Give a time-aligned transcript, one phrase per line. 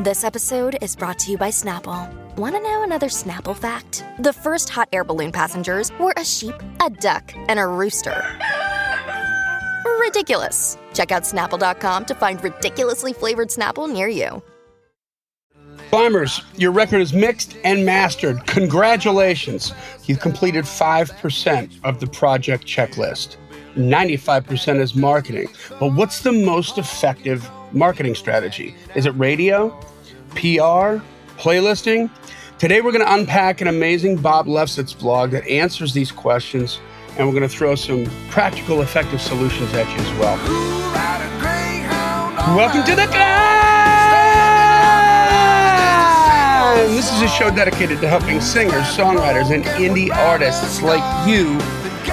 [0.00, 2.12] This episode is brought to you by Snapple.
[2.36, 4.04] Want to know another Snapple fact?
[4.18, 8.22] The first hot air balloon passengers were a sheep, a duck, and a rooster.
[9.98, 10.76] Ridiculous.
[10.92, 14.42] Check out snapple.com to find ridiculously flavored Snapple near you.
[15.88, 18.46] Climbers, your record is mixed and mastered.
[18.46, 19.72] Congratulations.
[20.04, 23.36] You've completed 5% of the project checklist.
[23.76, 25.48] 95% is marketing.
[25.80, 28.74] But what's the most effective marketing strategy?
[28.94, 29.70] Is it radio,
[30.30, 31.02] PR,
[31.38, 32.10] playlisting?
[32.58, 36.80] Today we're going to unpack an amazing Bob Lefsetz blog that answers these questions,
[37.18, 40.36] and we're going to throw some practical, effective solutions at you as well.
[42.56, 43.46] Welcome to the climb!
[46.94, 51.58] This is a show dedicated to helping singers, songwriters, and indie artists like you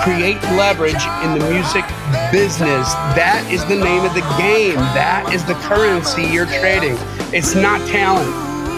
[0.01, 1.85] create leverage in the music
[2.33, 2.91] business.
[3.13, 4.73] That is the name of the game.
[4.97, 6.97] That is the currency you're trading.
[7.31, 8.25] It's not talent.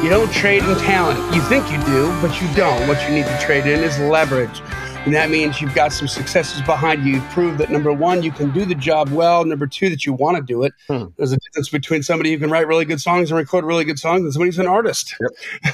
[0.03, 1.17] You don't trade in talent.
[1.33, 2.85] You think you do, but you don't.
[2.85, 4.61] What you need to trade in is leverage.
[5.05, 7.13] And that means you've got some successes behind you.
[7.15, 9.45] You've proved that number one, you can do the job well.
[9.45, 10.73] Number two, that you want to do it.
[10.87, 11.05] Hmm.
[11.17, 13.99] There's a difference between somebody who can write really good songs and record really good
[13.99, 15.15] songs and somebody who's an artist.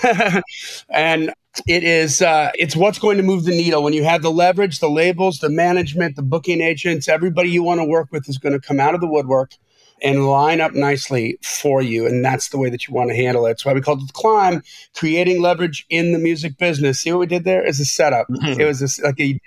[0.03, 0.43] Yep.
[0.89, 1.31] and
[1.65, 4.79] it is uh, it's what's going to move the needle when you have the leverage
[4.79, 8.53] the labels the management the booking agents everybody you want to work with is going
[8.53, 9.51] to come out of the woodwork
[10.01, 13.45] and line up nicely for you and that's the way that you want to handle
[13.45, 13.49] it.
[13.49, 14.63] That's why we called it the climb
[14.95, 16.99] creating leverage in the music business.
[17.01, 17.65] See what we did there?
[17.65, 18.27] Is a setup.
[18.29, 18.59] Mm-hmm.
[18.59, 19.39] it was this like a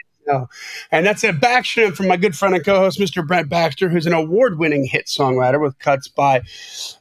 [0.90, 3.26] And that's a backstream from my good friend and co-host, Mr.
[3.26, 6.42] Brent Baxter, who's an award-winning hit songwriter with cuts by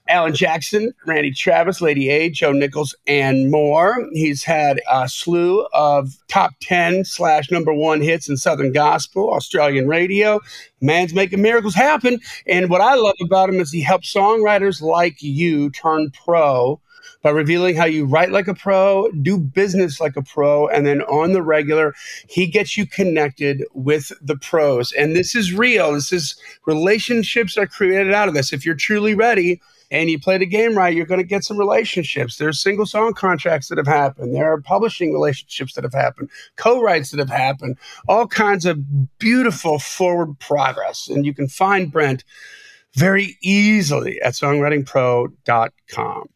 [0.08, 4.08] Alan Jackson, Randy Travis, Lady A, Joe Nichols, and more.
[4.12, 9.88] He's had a slew of top 10 slash number one hits in Southern gospel, Australian
[9.88, 10.42] radio.
[10.82, 12.20] Man's making miracles happen.
[12.46, 16.82] And what I love about him is he helps songwriters like you turn pro
[17.24, 21.02] by revealing how you write like a pro, do business like a pro, and then
[21.04, 21.96] on the regular,
[22.28, 24.92] he gets you connected with the pros.
[24.92, 25.94] And this is real.
[25.94, 26.36] This is
[26.68, 28.54] relationships are created out of this.
[28.54, 29.62] If you're truly ready,
[29.92, 32.38] and you play the game right, you're going to get some relationships.
[32.38, 34.34] There's single song contracts that have happened.
[34.36, 39.78] There are publishing relationships that have happened, co-writes that have happened, all kinds of beautiful
[39.78, 41.08] forward progress.
[41.08, 42.24] And you can find Brent
[42.96, 46.30] very easily at songwritingpro.com.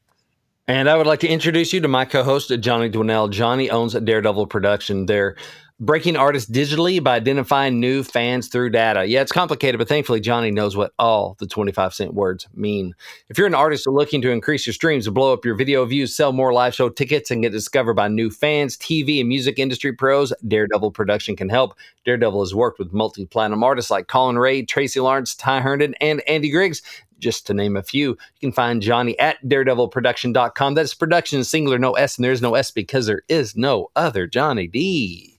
[0.70, 3.30] And I would like to introduce you to my co-host, Johnny Dwinell.
[3.30, 5.06] Johnny owns Daredevil Production.
[5.06, 5.38] They're
[5.80, 9.06] breaking artists digitally by identifying new fans through data.
[9.06, 12.96] Yeah, it's complicated, but thankfully Johnny knows what all the 25 cent words mean.
[13.30, 16.34] If you're an artist looking to increase your streams, blow up your video views, sell
[16.34, 20.34] more live show tickets, and get discovered by new fans, TV and music industry pros,
[20.48, 21.76] Daredevil Production can help.
[22.06, 26.50] Daredevil has worked with multi-platinum artists like Collin Raye, Tracy Lawrence, Ty Herndon, and Andy
[26.50, 26.82] Griggs
[27.20, 28.10] just to name a few.
[28.10, 30.74] You can find Johnny at daredevilproduction.com.
[30.76, 34.68] That's production singular, no S, and there's no S because there is no other Johnny
[34.68, 35.37] D.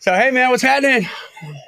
[0.00, 1.08] So, hey, man, what's happening?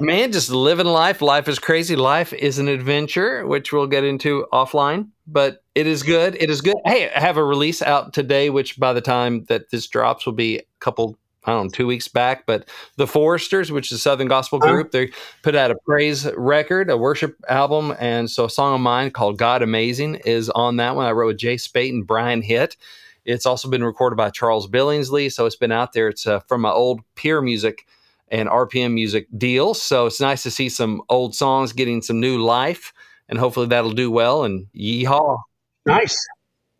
[0.00, 1.22] Man, just living life.
[1.22, 1.96] Life is crazy.
[1.96, 6.36] Life is an adventure, which we'll get into offline, but it is good.
[6.38, 6.76] It is good.
[6.84, 10.32] Hey, I have a release out today, which by the time that this drops will
[10.32, 14.00] be a couple I don't know, two weeks back, but the Foresters, which is a
[14.00, 14.72] Southern gospel uh-huh.
[14.72, 15.12] group, they
[15.42, 17.94] put out a praise record, a worship album.
[18.00, 21.06] And so a song of mine called God Amazing is on that one.
[21.06, 22.76] I wrote with Jay Spate and Brian Hitt.
[23.24, 25.32] It's also been recorded by Charles Billingsley.
[25.32, 26.08] So it's been out there.
[26.08, 27.86] It's uh, from my old peer music
[28.28, 29.74] and RPM music deal.
[29.74, 32.92] So it's nice to see some old songs getting some new life.
[33.28, 34.44] And hopefully that'll do well.
[34.44, 35.38] And yeehaw.
[35.84, 36.16] Nice.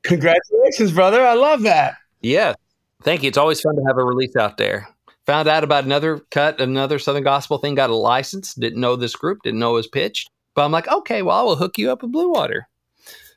[0.04, 1.24] Congratulations, brother.
[1.26, 1.96] I love that.
[2.20, 2.54] Yeah.
[3.02, 3.28] Thank you.
[3.28, 4.88] It's always fun to have a release out there.
[5.26, 9.16] Found out about another cut, another Southern Gospel thing, got a license, didn't know this
[9.16, 10.30] group, didn't know it was pitched.
[10.54, 12.68] But I'm like, okay, well, I will hook you up with Blue Water.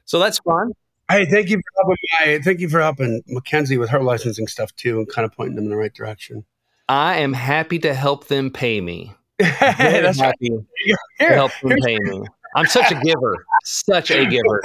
[0.05, 0.73] So that's fun.
[1.09, 4.75] Hey, thank you for helping my, thank you for helping Mackenzie with her licensing stuff
[4.75, 6.45] too, and kind of pointing them in the right direction.
[6.89, 9.13] I am happy to help them pay me.
[9.39, 10.15] right.
[10.15, 10.49] happy
[10.85, 12.23] Here, to help them pay me.
[12.55, 14.61] I'm such a giver, such a giver.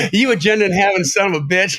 [0.12, 1.76] you agenda and having son of a bitch.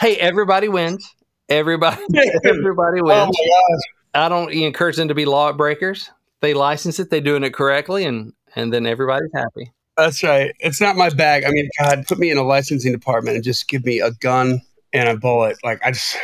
[0.00, 1.14] Hey, everybody wins.
[1.50, 2.02] Everybody,
[2.44, 3.36] everybody oh wins.
[3.36, 3.80] gosh.
[4.14, 6.10] I don't encourage them to be lawbreakers.
[6.40, 9.70] They license it, they're doing it correctly, and and then everybody's happy.
[9.98, 10.54] That's right.
[10.60, 11.44] It's not my bag.
[11.44, 14.62] I mean, God, put me in a licensing department and just give me a gun
[14.94, 15.58] and a bullet.
[15.62, 16.16] Like I just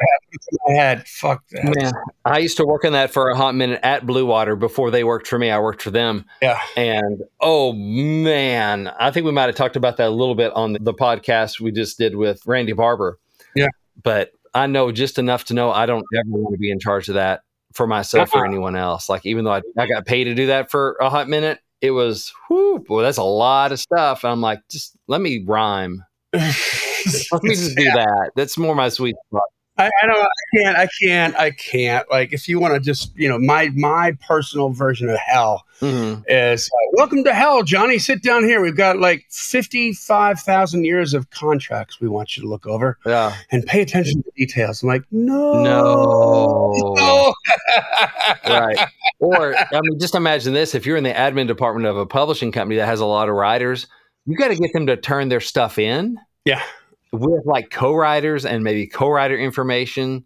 [0.00, 1.08] I have it in my head.
[1.08, 1.64] Fuck that.
[1.64, 1.92] Man,
[2.24, 5.02] I used to work on that for a hot minute at Blue Water before they
[5.02, 5.50] worked for me.
[5.50, 6.24] I worked for them.
[6.40, 6.60] Yeah.
[6.76, 10.74] And oh man, I think we might have talked about that a little bit on
[10.74, 13.18] the podcast we just did with Randy Barber.
[13.56, 13.68] Yeah.
[14.00, 17.08] But I know just enough to know I don't ever want to be in charge
[17.08, 17.42] of that
[17.72, 18.48] for myself or Uh-uh.
[18.48, 19.08] anyone else.
[19.08, 21.90] Like even though I, I got paid to do that for a hot minute, it
[21.90, 24.22] was whoo, boy, that's a lot of stuff.
[24.22, 26.04] And I'm like, just let me rhyme.
[27.32, 27.94] Let me just do Yeah.
[27.96, 28.30] that.
[28.36, 29.42] That's more my sweet spot.
[29.80, 30.18] I, I don't.
[30.18, 30.76] I can't.
[30.76, 31.36] I can't.
[31.36, 32.10] I can't.
[32.10, 36.24] Like, if you want to just, you know, my my personal version of hell Mhm.
[36.26, 37.98] is uh, welcome to hell, Johnny.
[38.00, 38.60] Sit down here.
[38.60, 42.98] We've got like fifty five thousand years of contracts we want you to look over
[43.06, 43.36] Yeah.
[43.52, 44.82] and pay attention to details.
[44.82, 46.94] I'm like, no, No.
[46.96, 47.34] no.
[48.48, 48.78] right.
[49.20, 52.50] Or I mean, just imagine this: if you're in the admin department of a publishing
[52.50, 53.86] company that has a lot of writers,
[54.26, 56.62] you got to get them to turn their stuff in Yeah.
[57.12, 60.24] With like co-writers and maybe co-writer information,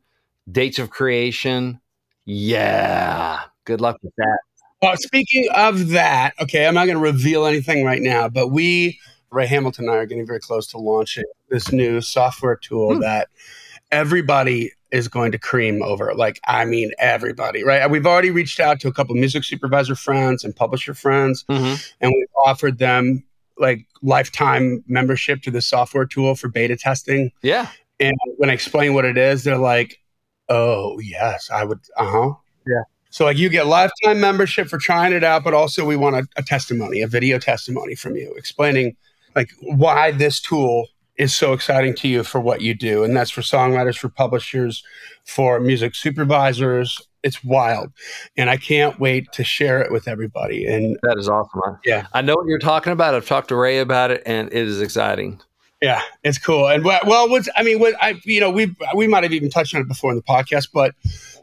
[0.50, 1.80] dates of creation.
[2.24, 3.40] Yeah.
[3.64, 4.38] Good luck with that.
[4.80, 8.98] Well, speaking of that, okay, I'm not going to reveal anything right now, but we,
[9.30, 13.00] Ray Hamilton and I, are getting very close to launching this new software tool Hmm.
[13.00, 13.28] that
[13.92, 16.14] everybody is going to cream over.
[16.14, 17.88] Like, I mean, everybody, right?
[17.88, 22.12] We've already reached out to a couple music supervisor friends and publisher friends, hmm and
[22.14, 23.24] we've offered them
[23.58, 27.30] like lifetime membership to the software tool for beta testing.
[27.42, 27.68] Yeah.
[28.00, 30.00] And when I explain what it is, they're like,
[30.48, 32.34] "Oh, yes, I would." Uh huh.
[32.66, 32.82] Yeah.
[33.10, 36.26] So like you get lifetime membership for trying it out, but also we want a,
[36.36, 38.96] a testimony, a video testimony from you explaining
[39.36, 43.30] like why this tool is so exciting to you for what you do, and that's
[43.30, 44.82] for songwriters, for publishers,
[45.26, 47.00] for music supervisors.
[47.22, 47.92] It's wild,
[48.36, 50.66] and I can't wait to share it with everybody.
[50.66, 51.60] And That is awesome.
[51.64, 52.06] I- Yeah.
[52.12, 53.14] I know what you're talking about.
[53.14, 55.40] I've talked to Ray about it, and it is exciting.
[55.80, 56.68] Yeah, it's cool.
[56.68, 59.74] And well, what's I mean, what I you know we we might have even touched
[59.74, 60.94] on it before in the podcast, but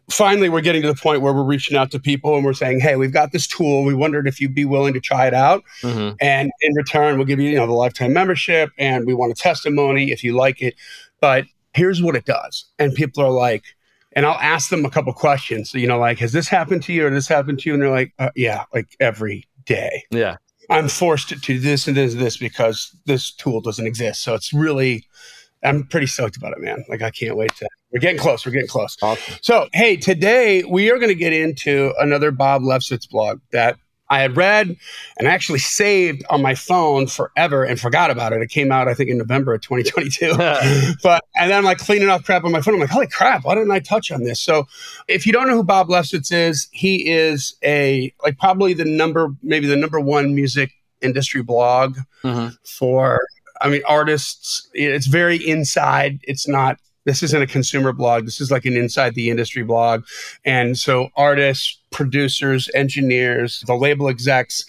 [0.09, 2.79] finally we're getting to the point where we're reaching out to people and we're saying,
[2.79, 3.83] hey, we've got this tool.
[3.83, 7.25] We wondered if you'd be willing to try it out, hmm and in return we'll
[7.27, 10.61] give you you know the lifetime membership, and we want a testimony if you like
[10.61, 10.75] it.
[11.19, 11.43] But
[11.73, 13.63] here's what it does, and people are like.
[14.13, 15.69] And I'll ask them a couple questions.
[15.69, 17.73] So, you know, like, has this happened to you or this happened to you?
[17.73, 20.03] And they're like, uh, yeah, like every day.
[20.11, 20.37] Yeah.
[20.69, 24.21] I'm forced to do this and this and this because this tool doesn't exist.
[24.21, 25.05] So it's really,
[25.63, 26.85] I'm pretty stoked about it, man.
[26.89, 27.67] Like I can't wait to.
[27.91, 28.45] We're getting close.
[28.45, 28.97] We're getting close.
[29.01, 29.35] Awesome.
[29.41, 33.77] So hey, today we are going to get into another Bob Lefsetz blog that
[34.09, 34.75] I had read
[35.17, 38.41] and actually saved on my phone forever and forgot about it.
[38.41, 40.35] It came out, I think, in November of 2022.
[41.03, 42.75] but and then I'm like cleaning off crap on my phone.
[42.75, 44.41] I'm like, holy crap, why didn't I touch on this?
[44.41, 44.67] So
[45.07, 49.29] if you don't know who Bob Lefsetz is, he is a like probably the number,
[49.43, 50.71] maybe the number one music
[51.01, 53.21] industry blog hmm for
[53.61, 54.69] I mean artists.
[54.73, 56.19] It's very inside.
[56.23, 56.79] It's not.
[57.09, 58.25] This isn't a consumer blog.
[58.25, 60.03] This is like an inside the industry blog,
[60.45, 64.63] and so artists, producers, engineers, the label execs,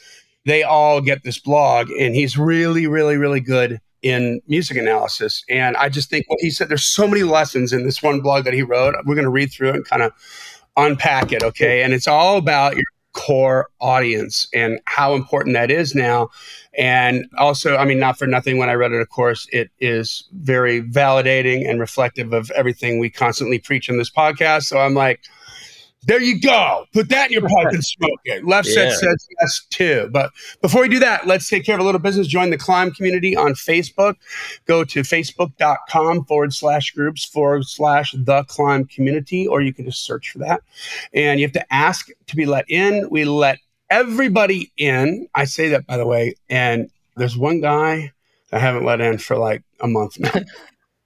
[0.46, 5.44] they all get this blog, and he's really, really, really good in music analysis.
[5.50, 6.70] And I just think what he said.
[6.70, 8.94] There's so many lessons in this one blog that he wrote.
[9.04, 10.12] We're going to read through it and kind of
[10.78, 11.82] unpack it, okay?
[11.82, 16.28] And it's all about your core audience and how important that is now.
[16.78, 20.28] And also, I mean, not for nothing, when I read it, of course, it is
[20.32, 24.64] very validating and reflective of everything we constantly preach in this podcast.
[24.64, 25.20] So I'm like,
[26.04, 26.86] there you go.
[26.94, 28.46] Put that in your pipe and smoke it.
[28.46, 28.90] Left Yeah.
[28.90, 30.08] said says yes too.
[30.12, 30.30] But
[30.62, 32.26] before we do that, let's take care of a little business.
[32.26, 34.14] Join the Climb community on Facebook.
[34.66, 40.04] Go to facebook.com forward slash groups forward slash the Climb community, or you can just
[40.04, 40.62] search for that.
[41.12, 43.08] And you have to ask to be let in.
[43.10, 43.58] We let
[43.90, 45.28] everybody in.
[45.34, 46.34] I say that, by the way.
[46.48, 48.12] And there's one guy
[48.52, 50.32] I haven't let in for like a month now.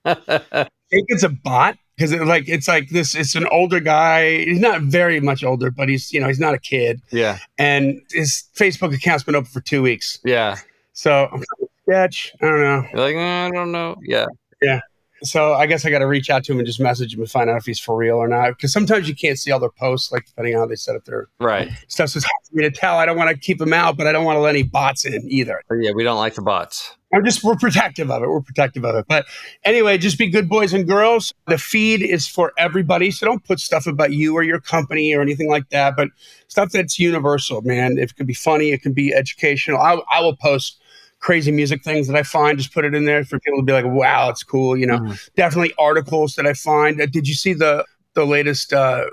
[0.05, 3.15] I think it's a bot because it, like it's like this.
[3.15, 4.45] It's an older guy.
[4.45, 7.01] He's not very much older, but he's you know he's not a kid.
[7.11, 7.39] yeah.
[7.59, 10.19] And his Facebook account's been open for two weeks.
[10.25, 10.59] Yeah.
[10.93, 11.43] So I'm
[11.83, 12.33] sketch.
[12.41, 12.85] I don't know.
[12.93, 13.97] You're like, "Eh, I don't know.
[14.03, 14.27] Yeah
[14.65, 14.81] yeah.
[15.23, 17.31] So I guess I got to reach out to him and just message him and
[17.31, 18.51] find out if he's for real or not.
[18.51, 21.05] Because sometimes you can't see all their posts, like depending on how they set up
[21.05, 21.71] their Right.
[21.89, 22.11] stuff.
[22.11, 22.97] So it's hard for me to tell.
[22.99, 25.05] I don't want to keep them out, but I don't want to let any bots
[25.05, 25.63] in either.
[25.71, 26.95] Yeah, we don't like the bots.
[27.13, 28.29] I'm just we're protective of it.
[28.29, 29.05] We're protective of it.
[29.09, 29.27] But
[29.65, 31.33] anyway, just be good boys and girls.
[31.47, 35.23] The feed is for everybody, so don't put stuff about you or your company or
[35.23, 35.95] anything like that.
[35.97, 36.09] But
[36.49, 37.99] stuff that's universal, man.
[37.99, 39.79] If it can be funny, it can be educational.
[39.79, 40.81] I, I will post
[41.25, 42.59] crazy music things that I find.
[42.59, 44.99] Just put it in there for people to be like, "Wow, it's cool." You know,
[44.99, 45.31] Mhm.
[45.35, 47.01] definitely articles that I find.
[47.01, 49.07] Uh, Did you see the the latest uh,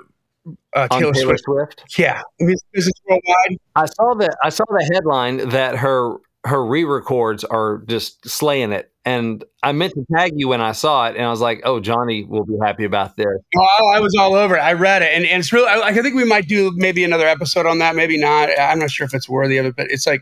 [0.74, 1.44] uh, Taylor, Taylor Swift?
[1.80, 1.98] Swift.
[1.98, 3.58] Yeah, Music Business Worldwide.
[3.74, 8.90] I saw the I saw the headline that her her re-records are just slaying it.
[9.04, 11.80] And I meant to tag you when I saw it, and I was like, "Oh,
[11.80, 13.26] Johnny will be happy about this."
[13.56, 14.60] Oh, I was all over it.
[14.60, 15.66] I read it, and, and it's really.
[15.68, 17.96] I, I think we might do maybe another episode on that.
[17.96, 18.48] Maybe not.
[18.60, 20.20] I'm not sure if it's worthy of it, but it's like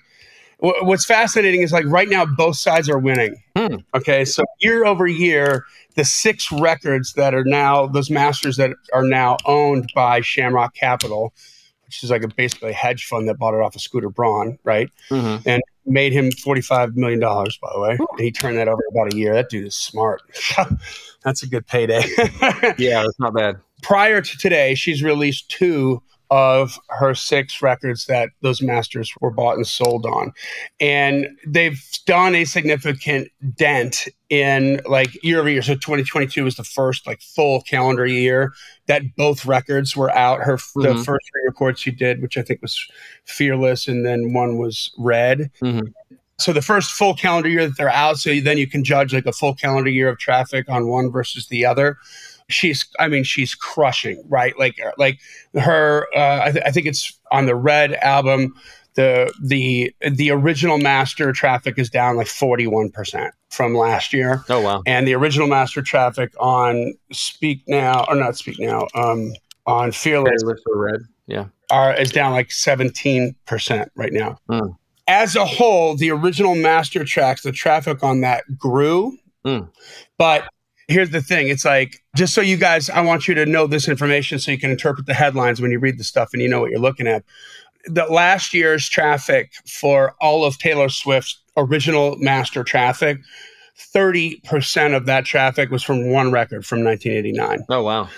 [0.63, 3.43] wh- what's fascinating is like right now both sides are winning.
[3.57, 3.77] Hmm.
[3.95, 5.65] Okay, so year over year,
[5.97, 11.33] the six records that are now those masters that are now owned by Shamrock Capital,
[11.87, 14.59] which is like a basically a hedge fund that bought it off of Scooter Braun,
[14.65, 14.89] right?
[15.11, 15.43] Mhm.
[15.47, 17.91] and made him $45 million, by the way.
[17.99, 19.35] And he turned that over about a year.
[19.35, 20.23] That dude is smart.
[21.25, 22.03] That's a good payday.
[22.79, 23.57] Yeah, it's not bad.
[23.83, 29.57] Prior to today, she's released two of her six records that those masters were bought
[29.57, 30.33] and sold on.
[30.79, 35.63] And they've done a significant dent in like year over year.
[35.63, 38.53] So 2022 was the first like full calendar year
[38.87, 40.41] that both records were out.
[40.41, 41.05] Her the Mhm.
[41.05, 42.79] first three records she did, which I think was
[43.25, 45.51] Fearless, and then one was Red.
[45.63, 45.93] Mhm.
[46.39, 49.27] So the first full calendar year that they're out, so then you can judge like
[49.27, 51.99] a full calendar year of traffic on one versus the other.
[52.51, 54.59] She's, I mean, she's crushing, right?
[54.59, 55.19] Like, like
[55.55, 58.55] her, uh, I, th- I think it's on the Red album.
[58.95, 64.45] The the the original master traffic is down like forty one percent from last year,
[64.49, 64.83] Oh wow.
[64.85, 69.33] and the original master traffic on Speak Now or not Speak Now, um,
[69.65, 71.03] on Fearless Swift Red.
[71.29, 71.47] Yeah.
[71.71, 74.39] are is down like 17% right now.
[74.49, 74.71] Hmm.
[75.07, 79.17] As a whole, the original master tracks, the traffic on that grew.
[79.45, 79.61] Hmm.
[80.19, 80.49] But
[80.91, 83.89] here's the thing it's like, just so you guys, I want you to know this
[83.89, 86.61] information so you can interpret the headlines when you read the stuff and you know
[86.61, 87.25] what you're looking at.
[87.87, 93.19] The last year's traffic for all of Taylor Swift's original master traffic,
[93.95, 97.65] 30% of that traffic was from one record from 1989.
[97.71, 98.09] Oh wow.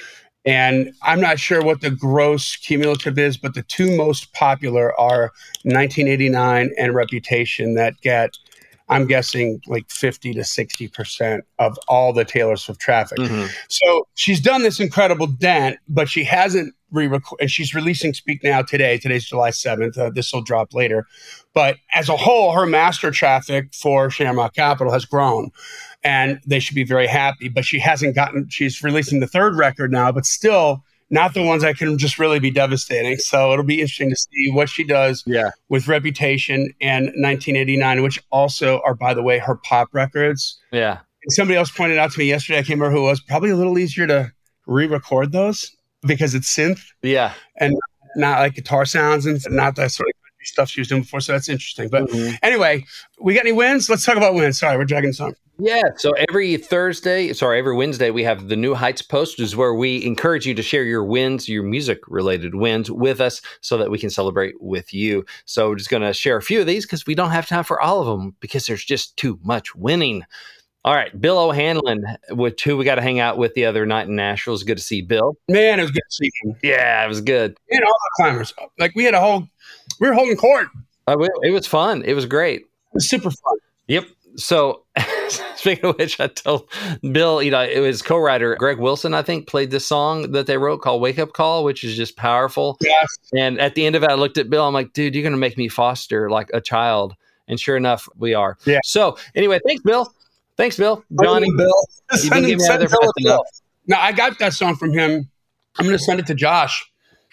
[0.45, 5.33] And I'm not sure what the gross cumulative is, but the two most popular are
[5.63, 8.37] 1989 and Reputation that get,
[8.93, 13.19] I'm guessing, like 50 to 60% of all the Taylor Swift traffic.
[13.19, 13.51] Mhm.
[13.69, 17.41] So she's done this incredible dent, but she hasn't re-record.
[17.41, 18.99] And she's releasing Speak Now today.
[18.99, 19.97] Today's July 7th.
[19.99, 21.07] Uh, this will drop later.
[21.55, 25.51] But as a whole, her master traffic for Shamrock Capital has grown,
[26.05, 27.49] and they should be very happy.
[27.49, 28.49] But she hasn't gotten.
[28.51, 32.41] She's releasing the third record now, but still not the ones that can just really
[32.41, 33.19] be devastating.
[33.19, 35.51] So it'll be interesting to see what she does Yeah.
[35.69, 40.59] with Reputation and 1989, which also are, by the way, her pop records.
[40.73, 40.93] Yeah.
[41.23, 43.51] And somebody else pointed out to me yesterday, I can't remember who it was, probably
[43.51, 44.33] a little easier to
[44.67, 45.71] re record those
[46.07, 47.35] because it's synth Yeah.
[47.61, 47.75] and
[48.17, 50.15] not like guitar sounds and not that sort of
[50.45, 51.21] stuff she was doing before.
[51.21, 51.89] So that's interesting.
[51.89, 52.39] But Mhm.
[52.43, 52.85] anyway,
[53.21, 53.89] we got any wins?
[53.89, 54.59] Let's talk about wins.
[54.59, 55.35] Sorry, we're dragging this on.
[55.59, 55.83] Yeah.
[55.97, 59.75] So every Thursday, sorry, every Wednesday, we have the New Heights Post, which is where
[59.75, 63.91] we encourage you to share your wins, your music related wins with us so that
[63.91, 65.25] we can celebrate with you.
[65.45, 67.65] So we're just going to share a few of these because we don't have time
[67.65, 70.25] for all of them because there's just too much winning.
[70.85, 71.21] All right.
[71.21, 74.55] Bill O'Hanlon, with who we got to hang out with the other night in Nashville.
[74.55, 75.37] It's good to see Bill.
[75.49, 76.57] Man, it was good to see him.
[76.61, 77.57] Yeah, it was good.
[77.71, 78.53] And all the climbers.
[78.81, 79.47] Like we had a whole,
[80.03, 80.67] we were holding court.
[81.07, 82.03] Uh, it- was fun.
[82.05, 82.61] It was great.
[82.63, 83.57] It was super fun.
[83.87, 84.05] Yep.
[84.37, 84.83] So,
[85.57, 86.69] speaking of which, I told
[87.13, 90.57] Bill, you know, it was co-writer Greg Wilson, I think, played this song that they
[90.59, 92.77] wrote called "Wake Up Call," which is just powerful.
[92.81, 93.07] Yes.
[93.37, 94.67] And at the end of it, I looked at Bill.
[94.67, 97.15] I'm like, dude, you're gonna make me foster like a child.
[97.49, 98.57] And sure enough, we are.
[98.65, 98.79] Yeah.
[98.85, 100.13] So anyway, thanks, Bill.
[100.57, 101.05] Thanks, Bill.
[101.23, 101.51] Johnny.
[101.57, 101.75] Bill.
[102.13, 103.45] You Send him- me send Bill a fast bill.
[103.89, 105.29] No, I got that song from him.
[105.79, 106.85] I'm going to send it to Josh.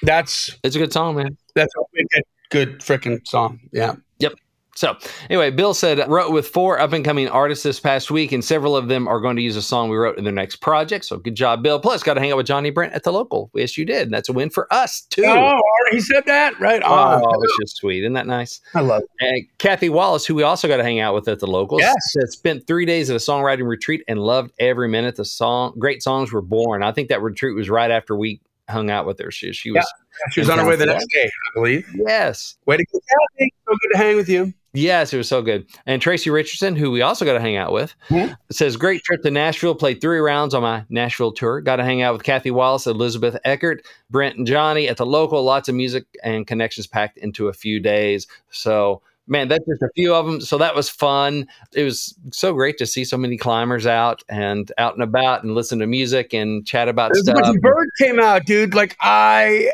[0.02, 1.38] That's It's a good song, man.
[1.56, 3.60] that's a wicked, good freaking song.
[3.72, 3.96] Yeah.
[4.20, 4.34] Yep.
[4.76, 4.96] So,
[5.30, 8.78] anyway, Bill said, wrote with four up and coming artists this past week, and several
[8.78, 11.04] of them are going to use a song we wrote in their next project.
[11.04, 11.82] So, good job, Bill.
[11.82, 13.50] Plus, got to hang out with Johnny Brent at the local.
[13.54, 14.04] Yes, you did.
[14.04, 15.26] And that's a win for us, too.
[15.26, 15.60] Oh,
[15.92, 17.22] he said that right Oh, on.
[17.44, 18.04] it's just sweet.
[18.06, 18.62] Isn't that nice?
[18.74, 19.10] I love it.
[19.26, 21.94] And Kathy Wallace, who we also got to hang out with at the local, Yes.
[22.12, 25.18] said spent three days at a songwriting retreat and loved every minute.
[25.18, 26.84] The song, great songs were born.
[26.84, 28.40] I think that retreat was right after we
[28.70, 29.32] hung out with her.
[29.32, 29.86] She, she was,
[30.32, 31.90] She was on her way the next day, I believe.
[31.96, 32.58] yes.
[32.66, 33.54] Way to go, Kathy.
[33.68, 34.54] So good to hang with you.
[34.74, 35.66] Yes, it was so good.
[35.88, 38.38] And Tracy Richardson, who we also got to hang out with, Mhm.
[38.52, 39.74] says, Great trip to Nashville.
[39.74, 41.60] Played three rounds on my Nashville tour.
[41.62, 45.42] Got to hang out with Kathy Wallace, Elizabeth Eckert, Brent, and Johnny at the local.
[45.44, 48.28] Lots of music and connections packed into a few days.
[48.52, 50.42] So, man, that's just a few of them.
[50.42, 51.48] So that was fun.
[51.74, 55.56] It was so great to see so many climbers out and out and about and
[55.56, 57.56] listen to music and chat about There's stuff.
[57.62, 58.74] Bird came out, dude.
[58.74, 59.72] Like I,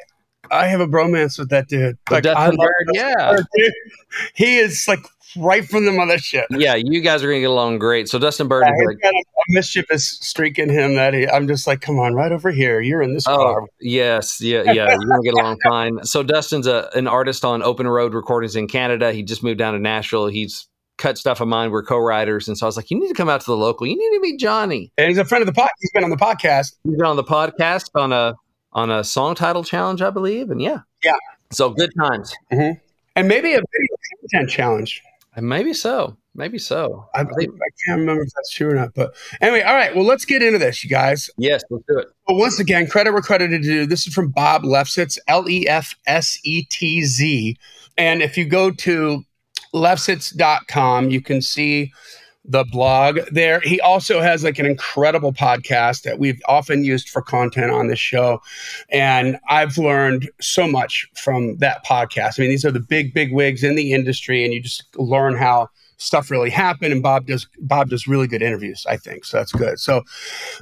[0.52, 1.98] I have a bromance with that dude.
[2.10, 3.32] Like Dustin I love Bird, yeah.
[3.36, 3.46] Bird.
[4.34, 5.00] He is like
[5.38, 6.46] right from the mothership.
[6.50, 8.08] Yeah, you guys are going to get along great.
[8.08, 11.28] So Dustin Bird Yeah, is like, got a, a mischievous streak in him that he,
[11.28, 12.80] I'm just like, come on, right over here.
[12.80, 13.64] You're in this Oh car.
[13.82, 14.74] yes, yeah, yeah.
[14.74, 16.04] You're gonna get along fine.
[16.06, 19.12] So Dustin's a, an artist on Open Road Recordings in Canada.
[19.12, 20.28] He just moved down to Nashville.
[20.28, 21.72] He's cut stuff of mine.
[21.72, 23.86] We're co-writers, and so I was like, you need to come out to the local.
[23.86, 24.94] You need to meet Johnny.
[24.98, 25.68] And he's a friend of the pod.
[25.82, 26.76] He's been on the podcast.
[26.86, 28.36] He's been on the podcast on a
[28.76, 31.14] on a song title challenge, I believe, and yeah, Yeah.
[31.52, 32.36] So good times.
[32.52, 32.80] Mm-hmm.
[33.16, 35.02] And maybe a video content challenge.
[35.36, 36.18] And maybe so.
[36.38, 37.08] Maybe so.
[37.16, 38.94] I, I can't remember if that's true or not.
[38.94, 39.96] But anyway, all right.
[39.96, 41.30] Well, let's get into this, you guys.
[41.38, 42.08] Yes, let's do it.
[42.28, 43.86] But once again, credit where credit is due.
[43.86, 47.58] This is from Bob Lefsetz, L E F S E T Z.
[47.98, 49.24] And if you go to
[49.74, 51.94] lefsetz.com, you can see
[52.48, 53.60] the blog there.
[53.60, 58.00] He also has like an incredible podcast that we've often used for content on this
[58.00, 58.42] show.
[58.90, 62.34] And I've learned so much from that podcast.
[62.38, 65.36] I mean, these are the big, big wigs in the industry, and you just learn
[65.36, 66.92] how stuff really happened.
[66.92, 69.26] And Bob does Bob does really good interviews, I think.
[69.26, 69.80] So that's good.
[69.80, 70.04] So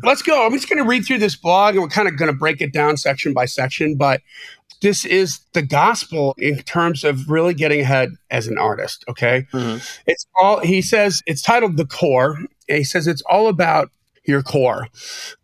[0.04, 0.46] let's go.
[0.46, 2.98] I'm just gonna read through this blog and we're kind of gonna break it down
[2.98, 4.22] section by section, but
[4.84, 9.04] this is the gospel in terms of really getting ahead as an artist.
[9.10, 9.48] Okay.
[9.52, 9.82] Mhm.
[10.06, 12.38] It's all, he says, it's titled The Core.
[12.68, 13.90] He says it's all about
[14.26, 14.88] your core.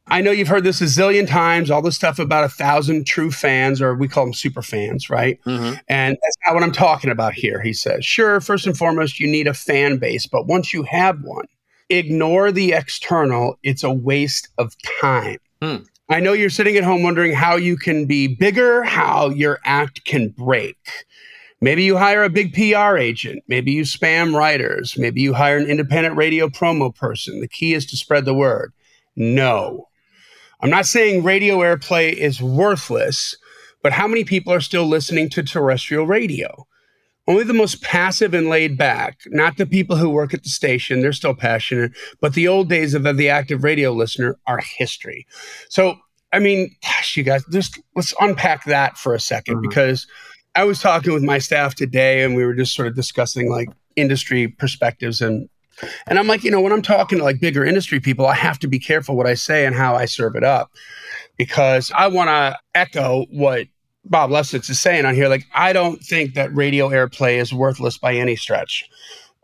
[0.07, 3.31] I know you've heard this a zillion times, all this stuff about a thousand true
[3.31, 5.39] fans, or we call them super fans, right?
[5.45, 5.79] Mhm.
[5.87, 8.05] And that's not what I'm talking about here, he says.
[8.05, 11.45] Sure, first and foremost, you need a fan base, but once you have one,
[11.89, 13.57] ignore the external.
[13.63, 15.37] It's a waste of time.
[15.61, 15.77] Hmm.
[16.11, 20.05] I know you're sitting at home wondering how you can be bigger, how your act
[20.05, 20.77] can break.
[21.61, 23.43] Maybe you hire a big PR agent.
[23.47, 24.97] Maybe you spam writers.
[24.97, 27.41] Maybe you hire an independent radio promo person.
[27.41, 28.73] The key is to spread the word.
[29.15, 29.89] No.
[30.61, 33.35] I'm not saying radio airplay is worthless,
[33.83, 36.65] but how many people are still listening to terrestrial radio?
[37.29, 41.01] Only the most passive and laid back, not the people who work at the station,
[41.01, 45.27] they're still passionate, but the old days of the active radio listener are history.
[45.69, 45.95] So,
[46.33, 49.61] I mean, gosh, you guys, just let's unpack that for a 2nd Mhm.
[49.61, 50.07] because
[50.55, 53.69] I was talking with my staff today and we were just sort of discussing like
[53.95, 55.47] industry perspectives and
[56.07, 58.59] and I'm like, you know, when I'm talking to like bigger industry people, I have
[58.59, 60.71] to be careful what I say and how I serve it up
[61.37, 63.67] because I want to echo what
[64.05, 65.27] Bob Lefsetz is saying on here.
[65.29, 68.89] Like, I don't think that radio airplay is worthless by any stretch,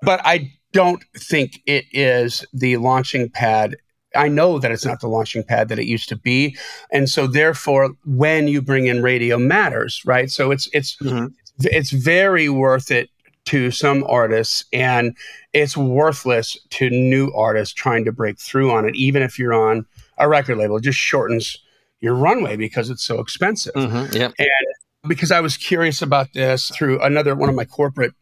[0.01, 3.75] but I don't think it is the launching pad.
[4.15, 6.55] I know that it's not the launching pad that it used to be,
[6.91, 10.31] and so therefore, when you bring in radio matters, right?
[10.31, 11.33] So it's it's Mhm.
[11.59, 13.09] it's very worth it
[13.45, 15.15] to some artists and
[15.53, 19.85] it's worthless to new artists trying to break through on it even if you're on
[20.17, 21.55] a record label it just shortens
[22.01, 24.13] your runway because it's so expensive Mhm.
[24.13, 24.33] Yep.
[25.07, 28.13] because I was curious about this through another one of my corporate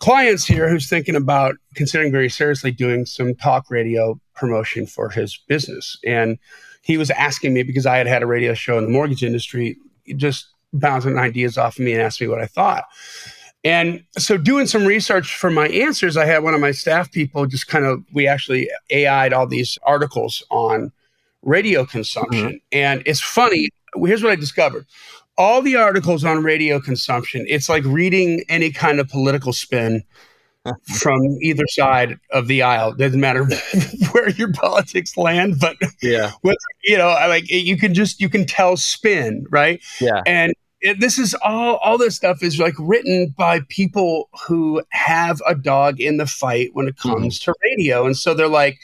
[0.00, 5.38] clients here who's thinking about considering very seriously doing some talk radio promotion for his
[5.48, 5.96] business.
[6.04, 6.38] And
[6.82, 9.76] he was asking me because I had had a radio show in the mortgage industry,
[10.16, 12.84] just bouncing ideas off of me and asked me what I thought.
[13.62, 17.46] And so, doing some research for my answers, I had one of my staff people
[17.46, 20.92] just kind of, we actually AI'd all these articles on
[21.44, 21.90] radio mm-hmm.
[21.90, 22.60] consumption.
[22.72, 23.68] And it's funny.
[23.96, 24.86] Here's what I discovered
[25.36, 30.04] all the articles on radio consumption, it's like reading any kind of political spin
[30.98, 32.94] from either side of the aisle.
[32.94, 33.44] Doesn't matter
[34.12, 36.32] where your politics land, but Yeah.
[36.84, 39.82] you know, I like you can just you can tell spin, right?
[40.00, 40.22] Yeah.
[40.26, 45.40] And it, this is all all this stuff is like written by people who have
[45.46, 47.10] a dog in the fight when it mm-hmm.
[47.10, 48.78] comes to radio, and so they're like,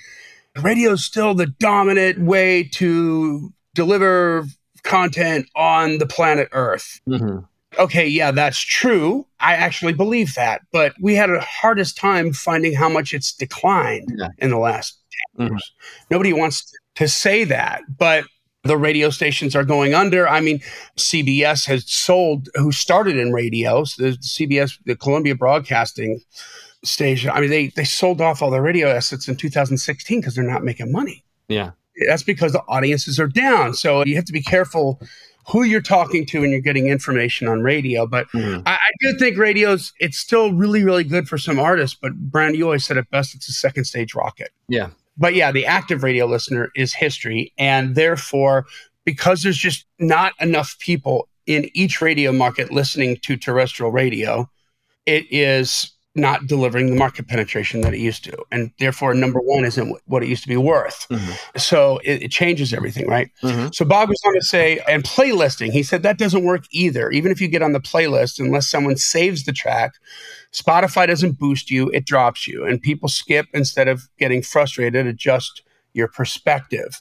[0.60, 4.44] radio is still the dominant way to deliver
[4.82, 7.00] content on the planet Earth.
[7.08, 7.46] Mhm.
[7.78, 9.26] Okay, yeah, that's true.
[9.38, 14.12] I actually believe that, but we had a hardest time finding how much it's declined
[14.18, 14.28] Yeah.
[14.38, 14.98] in the last
[15.36, 15.50] 10 Mhm.
[15.52, 15.72] years.
[16.10, 18.24] Nobody wants to say that, but
[18.64, 20.28] the radio stations are going under.
[20.28, 20.60] I mean,
[20.96, 26.20] CBS has sold, who started in radio, so the CBS, the Columbia Broadcasting
[26.84, 27.30] station.
[27.30, 30.64] I mean, they they sold off all their radio assets in 2016 because they're not
[30.64, 31.72] making money Yeah.
[32.08, 33.74] that's because the audiences are down.
[33.74, 35.00] So you have to be careful
[35.48, 38.06] who you're talking to and you're getting information on radio.
[38.06, 38.62] But Mhm.
[38.66, 41.98] I, I do think radio's it's still really, really good for some artists.
[42.00, 43.34] But Brent, you always said it best.
[43.34, 44.50] It's a second stage rocket.
[44.68, 44.88] Yeah.
[45.18, 48.64] But yeah, the active radio listener is history, and therefore,
[49.04, 54.48] because there's just not enough people in each radio market listening to terrestrial radio,
[55.04, 59.64] it is not delivering the market penetration that it used to, and therefore, number one
[59.64, 61.06] isn't wh- what it used to be worth.
[61.08, 61.60] Mhm.
[61.60, 63.30] So it, it changes everything, right?
[63.42, 63.72] Mhm.
[63.72, 67.10] So Bob was on to say, and playlisting, he said that doesn't work either.
[67.10, 69.92] Even if you get on the playlist, unless someone saves the track,
[70.52, 72.64] Spotify doesn't boost you, it drops you.
[72.64, 77.00] And people skip instead of getting frustrated, adjust your perspective.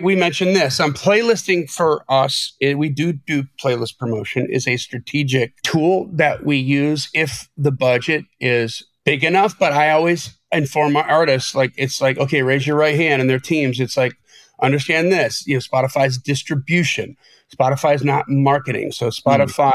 [0.00, 2.54] We mentioned this on playlisting for us.
[2.60, 7.72] eh, we do do playlist promotion is a strategic tool that we use if the
[7.72, 9.58] budget is big enough.
[9.58, 13.30] But I always inform my artists like it's like okay, raise your right hand and
[13.30, 13.80] their teams.
[13.80, 14.14] It's like
[14.60, 15.46] understand this.
[15.46, 17.16] You know, Spotify's distribution.
[17.54, 18.92] Spotify is not marketing.
[18.92, 19.72] So Spotify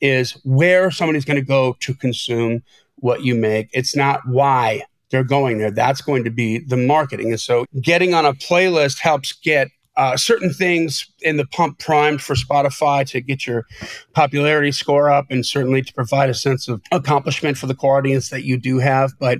[0.00, 2.62] is where somebody's going to go to consume
[2.96, 3.68] what you make.
[3.72, 5.70] It's not why they're going there.
[5.70, 7.28] That's going to be the marketing.
[7.30, 12.22] And so getting on a playlist helps get uh, certain things in the pump primed
[12.22, 13.66] for Spotify to get your
[14.14, 18.30] popularity score up and certainly to provide a sense of accomplishment for the core audience
[18.30, 19.12] that you do have.
[19.20, 19.38] But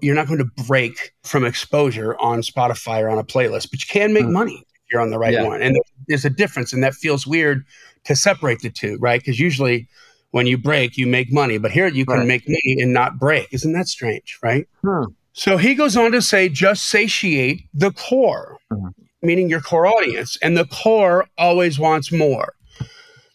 [0.00, 3.86] you're not going to break from exposure on Spotify or on a playlist, but you
[3.88, 4.32] can make Hmm.
[4.32, 5.44] money if you're on the right Yeah.
[5.44, 5.62] one.
[5.62, 5.76] And
[6.08, 7.64] there's a difference, and that feels weird
[8.04, 9.20] to separate the two, right?
[9.20, 9.86] Because usually
[10.34, 12.26] when you break, you make money, but here you can Right.
[12.26, 13.46] make money and not break.
[13.52, 14.66] Isn't that strange, right?
[14.84, 15.04] Hmm.
[15.32, 18.90] So he goes on to say, just satiate the core, Mhm.
[19.22, 20.36] meaning your core audience.
[20.42, 22.54] And the core always wants more.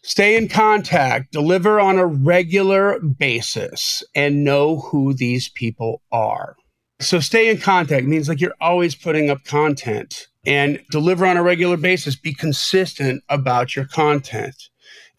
[0.04, 6.58] Stay in contact, deliver on a regular basis, and know who these people are.
[7.00, 11.44] So stay in contact means like you're always putting up content and deliver on a
[11.44, 12.18] regular basis.
[12.18, 14.56] Be consistent about your content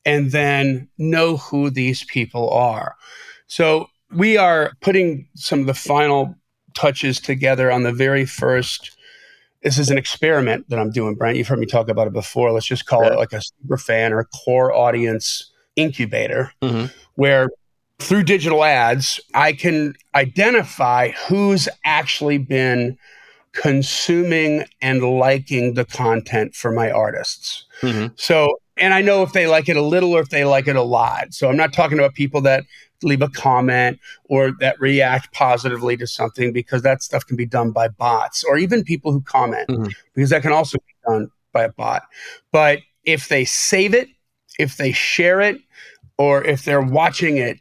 [0.04, 2.96] and then know who these people are.
[3.46, 6.34] So we are putting some of the final
[6.74, 8.96] touches together on the very first.
[9.62, 11.36] This is an experiment that I'm doing, Brent.
[11.36, 12.50] You've heard me talk about it before.
[12.52, 13.12] Let's just call Yeah.
[13.12, 16.90] it like a super fan or core audience incubator, Mhm.
[17.16, 17.48] where
[17.98, 22.96] through digital ads, I can identify who's actually been
[23.52, 27.64] consuming and liking the content for my artists.
[27.82, 28.12] Mhm.
[28.16, 30.76] So, and I know if they like it a little or if they like it
[30.76, 31.34] a lot.
[31.34, 32.64] So I'm not talking about people that
[33.02, 37.70] leave a comment or that react positively to something because that stuff can be done
[37.70, 39.94] by bots or even people who comment Mhm.
[40.14, 42.02] because that can also be done by a bot.
[42.52, 44.08] But if they save it,
[44.58, 45.60] if they share it,
[46.18, 47.60] or if they're watching it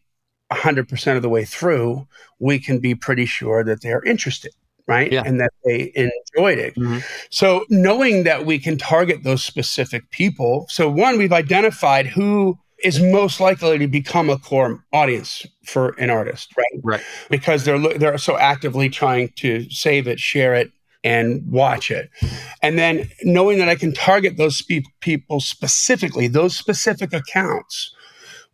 [0.52, 2.06] 100% of the way through,
[2.40, 4.52] we can be pretty sure that they're interested,
[4.90, 5.12] right?
[5.12, 5.24] Yeah.
[5.26, 6.76] And that they enjoyed it.
[6.76, 7.04] Mhm.
[7.30, 10.66] So, knowing that we can target those specific people.
[10.70, 16.10] So, one, we've identified who is most likely to become a core audience for an
[16.10, 16.82] artist, right?
[16.84, 17.02] Right.
[17.30, 20.72] Because they're they're so actively trying to save it, share it,
[21.04, 22.10] and watch it.
[22.62, 27.94] And then knowing that I can target those spe- people specifically, those specific accounts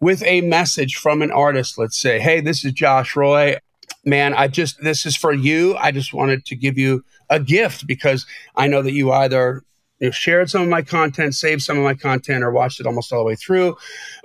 [0.02, 3.58] with a message from an artist, let's say, hey, this is Josh Roy.
[4.06, 5.76] Man, I just, this is for you.
[5.78, 9.64] I just wanted to give you a gift because I know that you either
[10.00, 12.86] you know, shared some of my content, saved some of my content, or watched it
[12.86, 13.76] almost all the way through.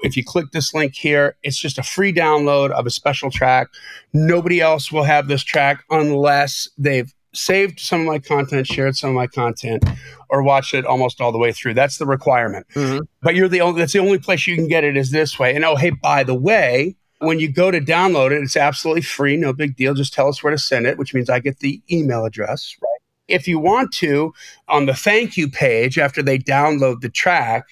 [0.03, 3.69] If you click this link here, it's just a free download of a special track.
[4.13, 9.11] Nobody else will have this track unless they've saved some of my content, shared some
[9.11, 9.85] of my content,
[10.29, 11.75] or watched it almost all the way through.
[11.75, 12.67] That's the requirement.
[12.75, 13.03] Mhm.
[13.23, 15.55] But you're the only that's the only place you can get it is this way.
[15.55, 19.37] And oh, hey, by the way, when you go to download it, it's absolutely free,
[19.37, 19.95] no big deal.
[19.95, 22.89] Just tell us where to send it, which means I get the email address, right?
[23.29, 24.33] If you want to,
[24.69, 27.67] on the thank you page after they download the track,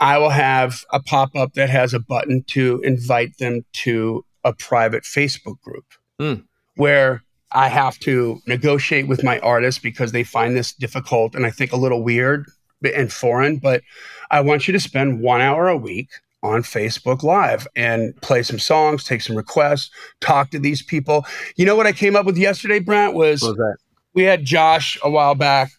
[0.00, 4.52] I will have a pop up that has a button to invite them to a
[4.52, 5.84] private Facebook group
[6.18, 6.42] Hmm.
[6.76, 11.50] where I have to negotiate with my artists because they find this difficult and I
[11.50, 12.46] think a little weird
[12.82, 13.58] and foreign.
[13.58, 13.82] But
[14.30, 16.08] I want you to spend one hour a week
[16.44, 21.26] on Facebook Live and play some songs, take some requests, talk to these people.
[21.56, 23.76] You know what I came up with yesterday, Brent, was What was that?
[24.14, 25.72] we had Josh a while back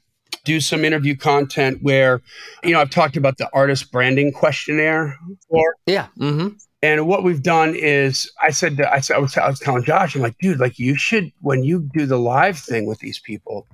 [0.44, 2.22] do some interview content where,
[2.64, 5.76] you know, I've talked about the artist branding questionnaire before.
[5.88, 6.08] Yeah.
[6.18, 6.50] hmm
[6.84, 9.84] And what we've done is, I said, to, I, said I, was, I was telling
[9.84, 13.20] Josh, I'm like, dude, like you should, when you do the live thing with these
[13.20, 13.68] people,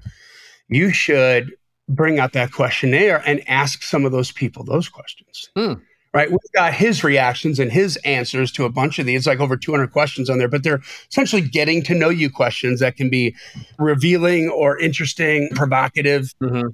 [0.70, 1.52] you should
[1.90, 5.50] bring out that questionnaire and ask some of those people those questions.
[5.58, 5.74] Hmm.
[6.14, 6.30] Right.
[6.30, 9.56] We've got his reactions and his answers to a bunch of these, It's like over
[9.56, 13.34] 200 questions on there, but they're essentially getting to know you questions that can be
[13.78, 16.34] revealing or interesting, provocative.
[16.40, 16.68] hmm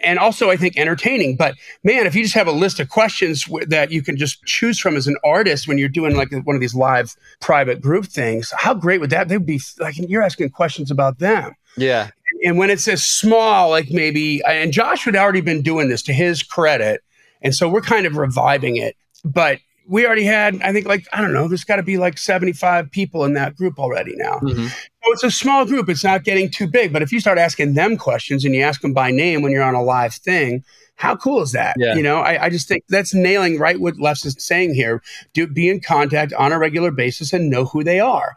[0.00, 1.36] and also I think entertaining.
[1.36, 4.42] But man, if you just have a list of questions w- that you can just
[4.44, 8.06] choose from as an artist when you're doing like one of these live private group
[8.06, 9.28] things, how great would that?
[9.28, 11.52] They'd be like you're asking questions about them.
[11.76, 12.10] Yeah.
[12.44, 16.12] And when it's as small, like maybe, and Josh had already been doing this to
[16.12, 17.02] his credit,
[17.42, 18.96] and so we're kind of reviving it.
[19.24, 22.18] But we already had, I think, like I don't know, there's got to be like
[22.18, 24.38] 75 people in that group already now.
[24.40, 24.66] Mm-hmm.
[24.66, 25.88] So it's a small group.
[25.88, 26.92] It's not getting too big.
[26.92, 29.62] But if you start asking them questions and you ask them by name when you're
[29.62, 30.62] on a live thing,
[30.98, 31.76] how cool is that?
[31.78, 31.94] Yeah.
[31.94, 35.00] You know, I, I, just think that's nailing right what Les is saying here.
[35.32, 38.36] Do be in contact on a regular basis and know who they are.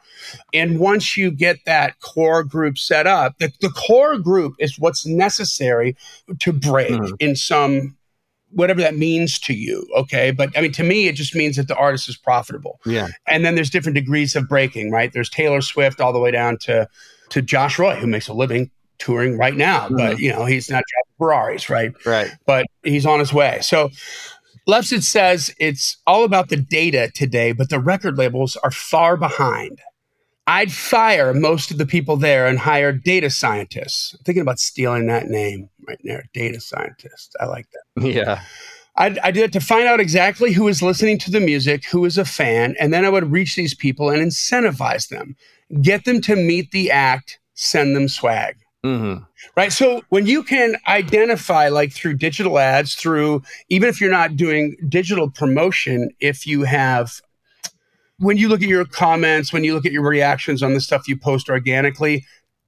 [0.53, 5.07] And once you get that core group set up, the, the core group is what's
[5.07, 5.97] necessary
[6.39, 7.15] to break mm-hmm.
[7.19, 7.97] in some
[8.51, 9.87] whatever that means to you.
[9.95, 10.31] Okay.
[10.31, 12.79] But I mean, to me, it just means that the artist is profitable.
[12.85, 13.09] Yeah.
[13.27, 15.11] And then there's different degrees of breaking, right?
[15.11, 16.87] There's Taylor Swift all the way down to,
[17.29, 18.69] to Josh Roy, who makes a living
[19.01, 19.97] touring right now, mm-hmm.
[19.97, 21.93] but you know, he's not driving Ferraris, right?
[22.05, 22.31] Right.
[22.45, 23.59] But he's on his way.
[23.61, 23.89] So
[24.67, 29.79] Lefsetz says it's all about the data today, but the record labels are far behind.
[30.47, 34.13] I'd fire most of the people there and hire data scientists.
[34.13, 37.35] I'm thinking about stealing that name right there, data scientist.
[37.39, 38.05] I like that.
[38.05, 38.41] Yeah.
[38.95, 42.03] I'd, I did it to find out exactly who is listening to the music, who
[42.05, 45.35] is a fan, and then I would reach these people and incentivize them,
[45.81, 48.57] get them to meet the act, send them swag.
[48.83, 49.23] Mm-hmm.
[49.55, 49.71] Right.
[49.71, 54.75] So when you can identify, like through digital ads, through even if you're not doing
[54.89, 57.21] digital promotion, if you have,
[58.21, 61.07] when you look at your comments, when you look at your reactions on the stuff
[61.07, 62.25] you post organically,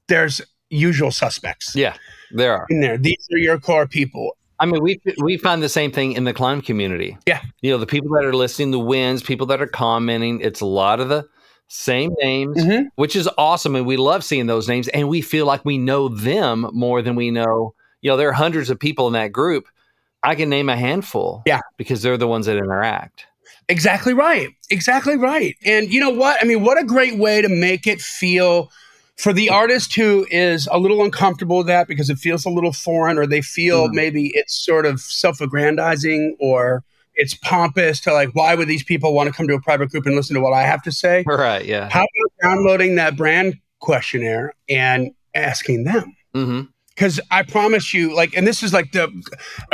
[0.08, 1.76] there's usual suspects.
[1.76, 1.96] Yeah,
[2.32, 2.66] there are.
[2.70, 2.98] In there.
[2.98, 4.36] These are your core people.
[4.60, 7.18] I mean, we we find the same thing in the climb community.
[7.26, 7.42] Yeah.
[7.62, 10.66] You know, the people that are listening, the wins, people that are commenting, it's a
[10.66, 11.26] lot of the
[11.68, 12.86] same names, Mhm.
[12.96, 13.76] which is awesome.
[13.76, 14.88] And we love seeing those names.
[14.90, 17.74] And we feel like we know them more than we know.
[18.02, 19.66] You know, there are hundreds of people in that group.
[20.22, 21.42] I can name a handful.
[21.46, 21.62] Yeah.
[21.78, 23.26] Because they're the ones that interact.
[23.70, 24.50] Exactly right.
[24.70, 25.56] Exactly right.
[25.66, 26.38] And you know what?
[26.42, 28.72] I mean, what a great way to make it feel
[29.18, 32.74] for the artist who is a little uncomfortable with that because it feels a little
[32.74, 33.94] foreign or they feel Mm.
[33.94, 36.84] maybe it's sort of self aggrandizing or
[37.16, 40.06] it's pompous to like, why would these people want to come to a private group
[40.08, 41.24] and listen to what I have to say?
[41.28, 41.64] Right.
[41.64, 41.88] Yeah.
[41.90, 46.16] How about downloading that brand questionnaire and asking them?
[46.96, 49.10] because I promise you, like, and this is like the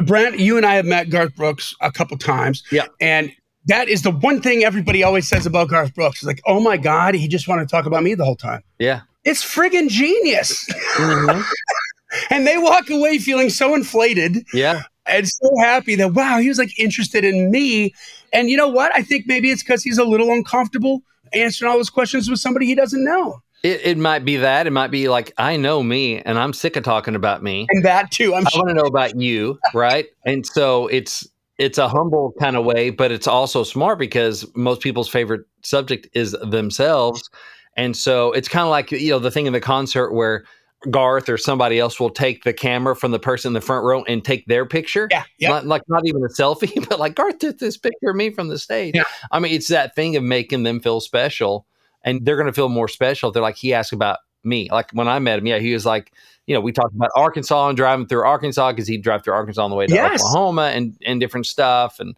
[0.04, 2.64] Brent, you and I have met Garth Brooks a couple times.
[2.72, 2.88] Yeah.
[3.00, 3.32] And
[3.66, 6.22] that is the one thing everybody always says about Garth Brooks.
[6.22, 8.64] Is like, oh my God, he just wanted to talk about me the whole time.
[8.80, 9.02] Yeah.
[9.26, 10.66] It's friggin' genius.
[10.96, 11.44] Mhm.
[12.30, 14.84] and they walk away feeling so inflated Yeah.
[15.06, 17.94] and so happy that, wow, he was like interested in me.
[18.34, 18.92] And you know what?
[18.96, 21.02] I think maybe it's because he's a little uncomfortable
[21.34, 23.42] answering all those questions with somebody he doesn't know.
[23.62, 24.68] It, it might be that.
[24.68, 27.68] It might be like, I know me and I'm sick of talking about me.
[27.70, 28.64] And that too, I'm I sure.
[28.64, 30.06] want to know about you, right?
[30.26, 31.28] And so it's
[31.60, 36.08] it's a humble kind of way, but it's also smart because most people's favorite subject
[36.14, 37.30] is themselves.
[37.76, 40.46] And so it's kind of like, you know, the thing in the concert where
[40.90, 44.04] Garth or somebody else will take the camera from the person in the front row
[44.06, 45.10] and take their picture.
[45.12, 45.26] Yeah.
[45.38, 45.50] Yeah.
[45.50, 48.48] Not, like not even a selfie, but like Garth took this picture of me from
[48.48, 48.96] the stage.
[48.96, 49.04] Yeah.
[49.30, 51.68] I mean, it's that thing of making them feel special,
[52.04, 54.70] and they're going to feel more special if they're like he asked about me.
[54.72, 56.14] Like when I met him, yeah, he was like,
[56.50, 59.64] you know, we talked about Arkansas and driving through Arkansas because he'd drive through Arkansas
[59.64, 60.20] on the way to Yes.
[60.20, 62.16] Oklahoma and and different stuff, and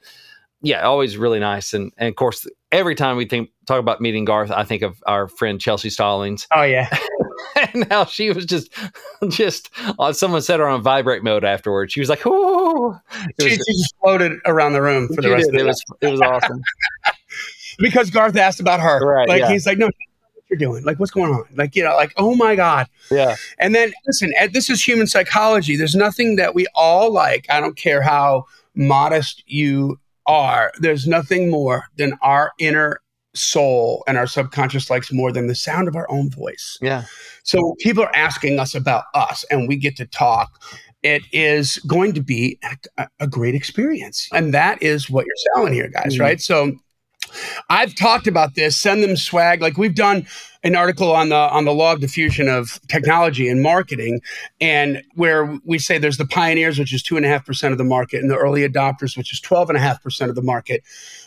[0.62, 1.74] yeah, always really nice.
[1.74, 5.04] And and of course, every time we think talk about meeting Garth, I think of
[5.06, 6.88] our friend Chelsea Stallings Oh, yeah.
[7.74, 8.74] and how she was just
[9.28, 11.92] just uh, someone set her on vibrate mode afterwards.
[11.92, 15.30] She was like, "Oh, it She, was, she just floated around the room for the
[15.30, 15.56] rest did.
[15.56, 16.62] of it the was it was awesome."
[17.80, 19.06] because Garth asked about her.
[19.06, 19.50] Right, Like yeah.
[19.52, 19.90] he's like, no,
[20.52, 20.84] you're doing?
[20.84, 21.46] Like, what's going on?
[21.56, 22.88] Like, you know, like, oh my god.
[23.10, 25.76] Yeah, And then listen, this is human psychology.
[25.78, 27.46] There's nothing that we all like.
[27.50, 30.72] I don't care how modest you are.
[30.80, 33.00] There's nothing more than our inner
[33.34, 36.78] soul and our subconscious likes more than the sound of our own voice.
[36.82, 37.06] yeah,
[37.44, 40.50] So people are asking us about us and we get to talk.
[41.02, 42.60] It is going to be
[42.98, 44.28] a, a great experience.
[44.34, 46.20] And that is what you're selling here, guys, Mhm.
[46.20, 46.42] right?
[46.42, 46.74] So
[47.70, 49.62] I've talked about this, send them swag.
[49.62, 50.26] Like we've done
[50.64, 54.22] an article on the on the law of diffusion of technology and marketing,
[54.60, 57.78] and where we say there's the pioneers, which is two and a half percent of
[57.78, 60.42] the market, and the early adopters, which is twelve and a half percent of the
[60.42, 60.84] market,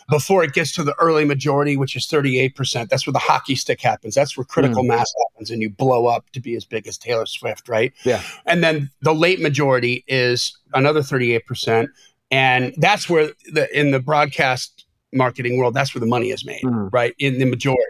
[0.09, 2.89] before it gets to the early majority, which is 38%.
[2.89, 4.15] That's where the hockey stick happens.
[4.15, 4.89] That's where critical mm.
[4.89, 7.93] mass happens and you blow up to be as big as Taylor Swift, right?
[8.03, 8.21] Yeah.
[8.45, 11.87] And then the late majority is another 38%.
[12.31, 14.74] And that's where the in the broadcast
[15.15, 16.89] marketing world, that's where the money is made, Mhm.
[16.91, 17.13] right?
[17.19, 17.81] In the majority.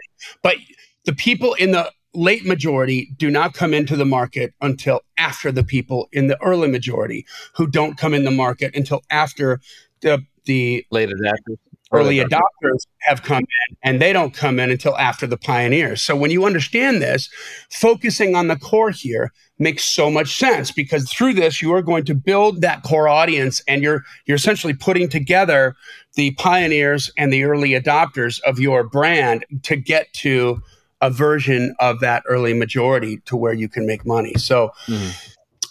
[0.42, 0.56] But
[1.04, 5.62] the people in the late majority do not come into the market until after the
[5.62, 9.60] people in the early majority who don't come in the market until after
[10.00, 11.58] the the late adopters
[11.92, 16.02] early adopters have come in and they don't come in until after the pioneers.
[16.02, 17.28] So when you understand this,
[17.70, 22.04] focusing on the core here makes so much sense because through this you are going
[22.04, 25.76] to build that core audience and you're you're essentially putting together
[26.16, 30.60] the pioneers and the early adopters of your brand to get to
[31.00, 34.34] a version of that early majority to where you can make money.
[34.34, 35.10] So mm-hmm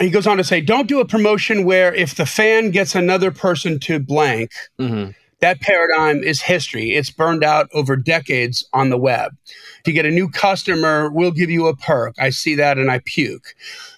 [0.01, 3.31] he goes on to say, don't do a promotion where if the fan gets another
[3.31, 6.95] person to blank, mm-hmm that paradigm is history.
[6.95, 9.35] It's burned out over decades on the web.
[9.83, 12.15] To get a new customer, we'll give you a perk.
[12.17, 13.53] I see that and I puke.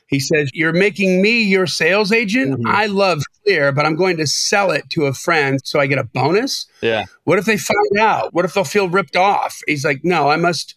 [0.07, 2.59] He says, You're making me your sales agent.
[2.59, 2.67] Mm-hmm.
[2.67, 5.99] I love Clear, but I'm going to sell it to a friend so I get
[5.99, 6.65] a bonus.
[6.81, 7.05] Yeah.
[7.23, 8.33] What if they find out?
[8.33, 9.59] What if they'll feel ripped off?
[9.67, 10.75] He's like, No, I must.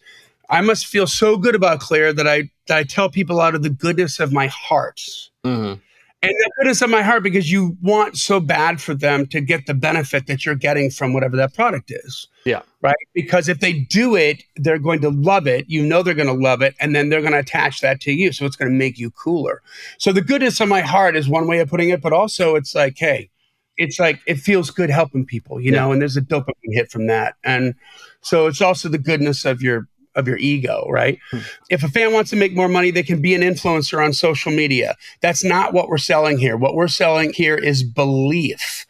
[0.49, 3.63] I must feel so good about Clear that I that I tell people out of
[3.63, 5.01] the goodness of my heart.
[5.45, 5.79] Mm-hmm
[6.23, 9.65] and the goodness of my heart because you want so bad for them to get
[9.65, 12.27] the benefit that you're getting from whatever that product is.
[12.45, 12.61] Yeah.
[12.81, 12.95] Right.
[13.13, 15.65] Because if they do it, they're going to love it.
[15.67, 16.75] You know, they're going to love it.
[16.79, 18.31] And then they're going to attach that to you.
[18.33, 19.63] So it's going to make you cooler.
[19.97, 22.01] So the goodness of my heart is one way of putting it.
[22.01, 23.31] But also, it's like, hey,
[23.77, 25.79] it's like it feels good helping people, you yeah.
[25.79, 27.35] know, and there's a dopamine hit from that.
[27.43, 27.73] And
[28.21, 31.19] so it's also the goodness of your of your ego, right?
[31.31, 31.39] Hmm.
[31.69, 34.51] If a fan wants to make more money, they can be an influencer on social
[34.51, 34.95] media.
[35.21, 36.57] That's not what we're selling here.
[36.57, 38.85] What we're selling here is belief.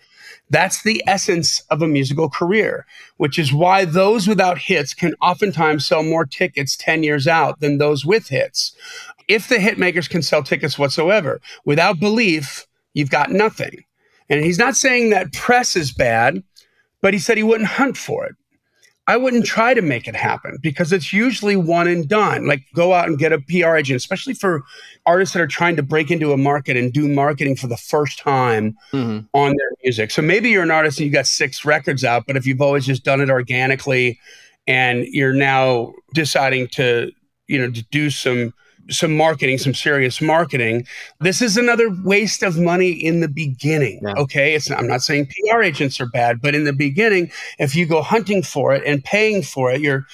[0.50, 5.86] That's the essence of a musical career, which is why those without hits can oftentimes
[5.86, 8.76] sell more tickets 10 years out than those with hits.
[9.30, 13.86] If the hit makers can sell tickets whatsoever, without belief, you've got nothing.
[14.30, 16.44] And he's not saying that press is bad,
[17.02, 18.36] but he said he wouldn't hunt for it.
[19.08, 22.48] I wouldn't try to make it happen because it's usually one and done.
[22.48, 24.64] Like go out and get a PR agent, especially for
[25.06, 28.20] artists that are trying to break into a market and do marketing for the first
[28.20, 29.26] time mm-hmm.
[29.34, 30.12] on their music.
[30.12, 32.86] So maybe you're an artist and you got six records out, but if you've always
[32.86, 34.20] just done it organically
[34.68, 37.12] and you're now deciding to,
[37.48, 38.54] you know, to do some
[38.90, 40.86] some marketing, some serious marketing.
[41.20, 44.02] This is another waste of money in the beginning.
[44.04, 44.14] Yeah.
[44.18, 44.56] Okay.
[44.56, 47.86] It's not, I'm not saying PR agents are bad, but in the beginning, if you
[47.86, 50.06] go hunting for it and paying for it, you're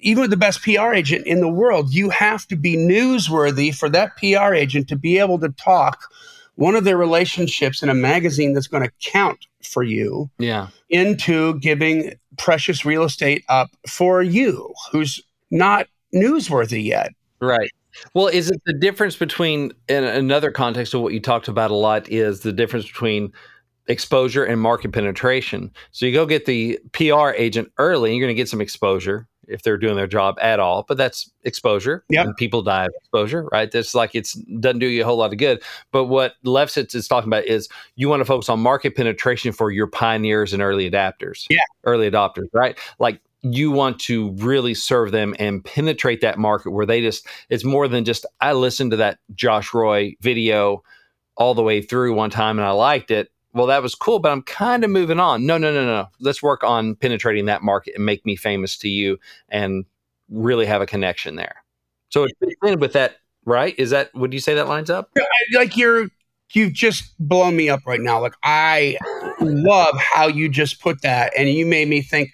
[0.00, 3.88] even with the best PR agent in the world, you have to be newsworthy for
[3.88, 6.10] that PR agent to be able to talk
[6.56, 10.68] one of their relationships in a magazine that's going to count for you yeah.
[10.90, 17.10] into giving precious real estate up for you who's not newsworthy yet.
[17.40, 17.70] Right.
[18.14, 21.74] Well, is it the difference between in another context of what you talked about a
[21.74, 23.32] lot is the difference between
[23.86, 25.70] exposure and market penetration.
[25.92, 29.28] So you go get the PR agent early, and you're going to get some exposure
[29.48, 32.04] if they're doing their job at all, but that's exposure.
[32.08, 32.26] Yeah.
[32.38, 33.70] People die of exposure, right?
[33.70, 35.62] That's like it's doesn't do you a whole lot of good.
[35.92, 39.70] But what Lefsetz is talking about is you want to focus on market penetration for
[39.70, 41.44] your pioneers and early adapters.
[41.50, 41.58] Yeah.
[41.84, 42.78] Early adopters, right?
[42.98, 47.64] Like you want to really serve them and penetrate that market where they just it's
[47.64, 50.82] more than just I listened to that Josh Roy video
[51.36, 53.30] all the way through one time and I liked it.
[53.52, 55.46] Well, that was cool, but I'm kind of moving on.
[55.46, 56.08] No, no, no, no.
[56.20, 59.84] Let's work on penetrating that market and make me famous to you and
[60.28, 61.56] really have a connection there.
[62.08, 63.74] So it's with that, right?
[63.78, 65.10] Is that would you say that lines up?
[65.54, 66.08] Like you're
[66.52, 68.20] you've just blown me up right now.
[68.20, 68.96] Like I
[69.40, 72.30] love how you just put that and you made me think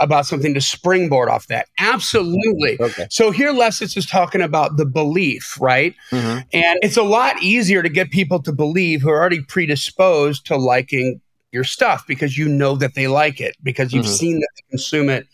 [0.00, 1.68] about something to springboard off that.
[1.78, 2.76] Absolutely.
[2.80, 3.06] Okay.
[3.10, 5.94] So here Lefsetz is talking about the belief, right?
[6.10, 6.40] Mm-hmm.
[6.52, 10.56] And it's a lot easier to get people to believe who are already predisposed to
[10.56, 11.20] liking
[11.52, 14.14] your stuff because you know that they like it because you've mm-hmm.
[14.14, 15.26] seen that they consume it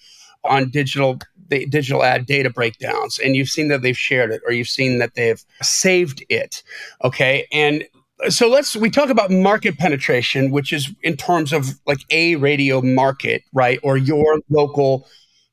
[0.45, 1.19] on digital
[1.49, 4.99] the digital ad data breakdowns and you've seen that they've shared it or you've seen
[4.99, 6.63] that they've saved it
[7.03, 7.85] okay and
[8.29, 12.81] so let's we talk about market penetration which is in terms of like a radio
[12.81, 15.07] market right or your local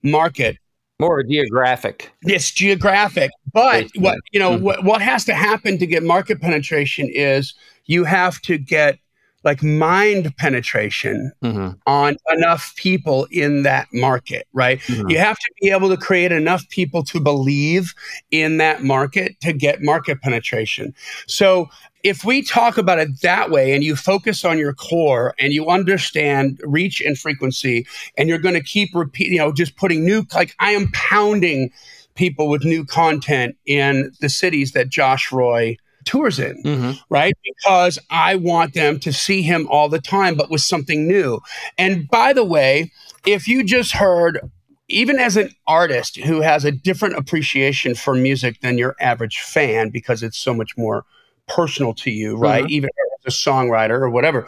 [0.04, 0.58] market
[1.00, 4.64] more geographic yes geographic but what you know mm-hmm.
[4.64, 7.54] what, what has to happen to get market penetration is
[7.86, 9.00] you have to get
[9.48, 11.70] like mind penetration mm-hmm.
[11.86, 14.80] on enough people in that market, right?
[14.82, 15.10] Mm-hmm.
[15.10, 17.94] You have to be able to create enough people to believe
[18.30, 20.94] in that market to get market penetration.
[21.28, 21.70] So
[22.08, 25.68] if we talk about it that way and you focus on your core and you
[25.68, 27.86] understand reach and frequency
[28.18, 31.70] and you're going to keep repeat you know just putting new like i am pounding
[32.16, 36.92] people with new content in the cities that josh roy tours in mm-hmm.
[37.10, 41.42] right because i want them to see him all the time but with something new
[41.78, 42.90] and by the way
[43.26, 44.40] if you just heard
[44.88, 49.90] even as an artist who has a different appreciation for music than your average fan
[49.90, 51.04] because it's so much more
[51.48, 52.64] personal to you, right?
[52.64, 52.72] Mm-hmm.
[52.72, 52.90] Even
[53.26, 54.48] as a songwriter or whatever.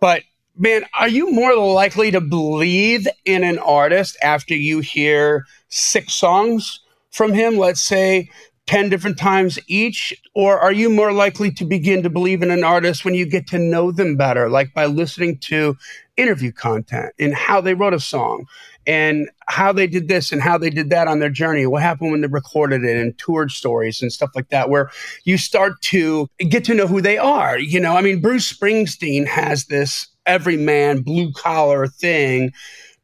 [0.00, 0.22] But
[0.56, 6.80] man, are you more likely to believe in an artist after you hear six songs
[7.10, 8.30] from him, let's say
[8.66, 10.12] 10 different times each?
[10.34, 13.46] Or are you more likely to begin to believe in an artist when you get
[13.48, 15.76] to know them better, like by listening to
[16.16, 18.46] interview content and how they wrote a song
[18.86, 22.10] and how they did this and how they did that on their journey, what happened
[22.10, 24.90] when they recorded it and toured stories and stuff like that, where
[25.24, 27.58] you start to get to know who they are.
[27.58, 32.52] You know, I mean, Bruce Springsteen has this everyman blue collar thing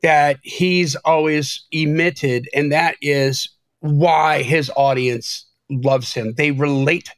[0.02, 3.50] that he's always emitted, and that is
[3.80, 6.34] why his audience loves him.
[6.36, 7.10] They relate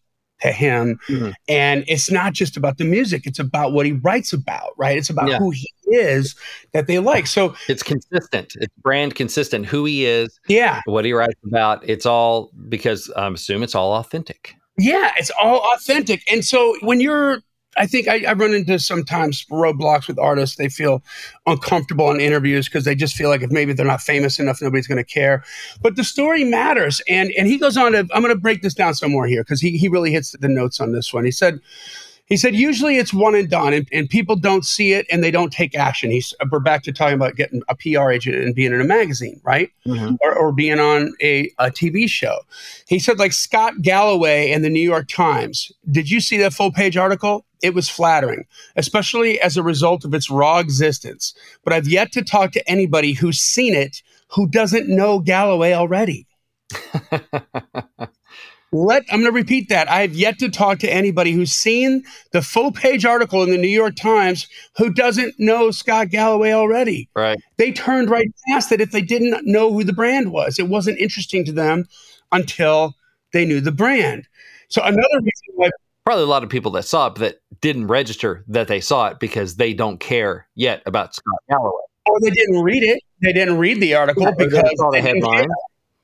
[0.43, 0.99] to him.
[1.09, 1.30] Mm-hmm.
[1.49, 4.97] And it's not just about the music, it's about what he writes about, right?
[4.97, 5.38] It's about yeah.
[5.38, 6.34] who he is
[6.72, 7.26] that they like.
[7.26, 8.55] So it's consistent.
[8.61, 9.66] It's brand consistent.
[9.66, 10.40] Who he is.
[10.49, 10.80] Yeah.
[10.86, 11.88] What he writes about.
[11.88, 14.55] It's all because I assume it's all authentic.
[14.78, 16.22] Yeah, it's all authentic.
[16.30, 17.43] And so when you're
[17.77, 20.57] I think I, I, run into sometimes roadblocks with artists.
[20.57, 21.03] They feel
[21.47, 24.87] uncomfortable in interviews because they just feel like if maybe they're not famous enough, nobody's
[24.87, 25.43] going to care.
[25.81, 27.01] But the story matters.
[27.09, 29.43] And and he goes on to I'm going to break this down some more here
[29.43, 31.25] because he he really hits the notes on this one.
[31.25, 31.61] He said
[32.33, 35.31] he said, usually it's one and done, and, and people don't see it and they
[35.31, 36.11] don't take action.
[36.11, 39.39] He's we're back to talking about getting a PR agent and being in a magazine,
[39.45, 39.70] right?
[39.87, 40.14] Mm-hmm.
[40.23, 42.39] Or, or being on a, a TV show.
[42.87, 45.70] He said, like Scott Galloway in the New York Times.
[45.91, 47.45] Did you see that full page article?
[47.63, 48.45] It was flattering,
[48.77, 51.35] especially as a result of its raw existence.
[51.65, 56.27] But I've yet to talk to anybody who's seen it who doesn't know Galloway already.
[58.75, 59.91] Let I'm going to repeat that.
[59.91, 63.59] I have yet to talk to anybody who's seen the full page article in the
[63.59, 64.49] New York Times
[64.79, 67.11] who doesn't know Scott Galloway already.
[67.15, 67.39] Right.
[67.59, 70.59] They turned right past it if they didn't know who the brand was.
[70.59, 71.87] It wasn't interesting to them
[72.33, 72.95] until
[73.35, 74.27] they knew the brand.
[74.69, 75.41] So another reason
[76.05, 79.20] probably a lot of people that saw it that didn't register that they saw it
[79.20, 81.70] because they don't care yet about Scott Galloway.
[82.07, 83.00] Or they didn't read it.
[83.20, 85.48] They didn't read the article yeah, because they saw the headline.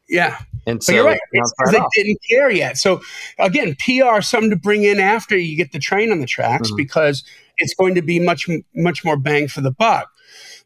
[0.09, 0.39] Yeah.
[0.67, 1.21] And so but you're right.
[1.33, 2.79] It's because they didn't care yet.
[2.79, 3.01] So
[3.39, 6.77] again, PR something to bring in after you get the train on the tracks mm-hmm.
[6.77, 7.25] because
[7.57, 10.11] it's going to be much much more bang for the buck.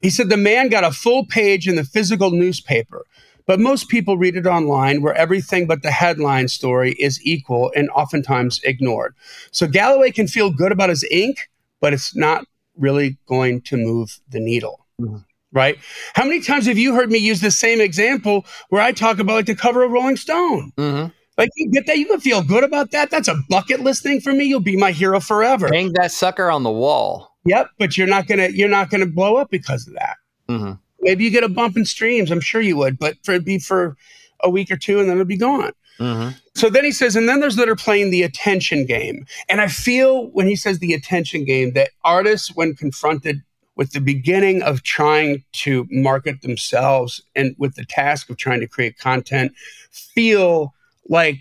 [0.00, 3.04] He said the man got a full page in the physical newspaper,
[3.47, 7.90] but most people read it online where everything but the headline story is equal and
[7.90, 9.14] oftentimes ignored.
[9.51, 12.45] So Galloway can feel good about his ink, but it's not
[12.76, 14.86] really going to move the needle.
[15.01, 15.18] Mm-hmm
[15.53, 15.78] right?
[16.14, 19.34] How many times have you heard me use the same example where I talk about
[19.34, 20.72] like the cover of Rolling Stone?
[20.76, 21.09] Mm-hmm.
[21.38, 23.11] Like you get that, you can feel good about that.
[23.11, 24.45] That's a bucket list thing for me.
[24.45, 25.68] You'll be my hero forever.
[25.72, 27.36] Hang that sucker on the wall.
[27.45, 30.16] Yep, but you're not gonna you're not gonna blow up because of that.
[30.49, 30.72] Mm-hmm.
[31.03, 32.30] Maybe you get a bump in streams.
[32.30, 33.96] I'm sure you would, but for it'd be for
[34.40, 35.72] a week or two and then it'll be gone.
[35.98, 36.30] Mm-hmm.
[36.55, 39.26] So then he says, and then there's that are playing the attention game.
[39.48, 43.42] And I feel when he says the attention game that artists, when confronted
[43.76, 48.68] with the beginning of trying to market themselves and with the task of trying to
[48.68, 49.53] create content
[49.90, 50.74] feel
[51.09, 51.38] like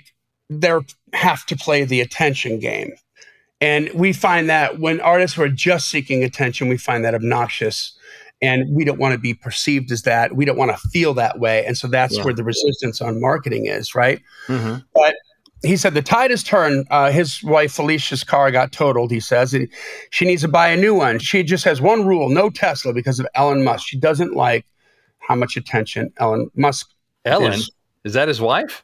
[0.49, 0.77] they
[1.13, 2.91] have to play the attention game.
[3.59, 7.95] And we find that when artists who are just seeking attention, we find that obnoxious.
[8.41, 10.35] And we don't want to be perceived as that.
[10.35, 11.63] We don't want to feel that way.
[11.65, 12.23] And so that's yeah.
[12.23, 14.19] where the resistance on marketing is, right?
[14.47, 14.79] Mm-hmm.
[14.95, 15.15] But
[15.63, 16.87] he said the tide has turned.
[16.89, 19.11] Uh, his wife Felicia's car got totaled.
[19.11, 19.67] He says and
[20.09, 21.19] she needs to buy a new one.
[21.19, 23.87] She just has one rule: no Tesla because of Elon Musk.
[23.87, 24.65] She doesn't like
[25.19, 26.89] how much attention Elon Musk.
[27.25, 27.71] Ellen is,
[28.03, 28.83] is that his wife?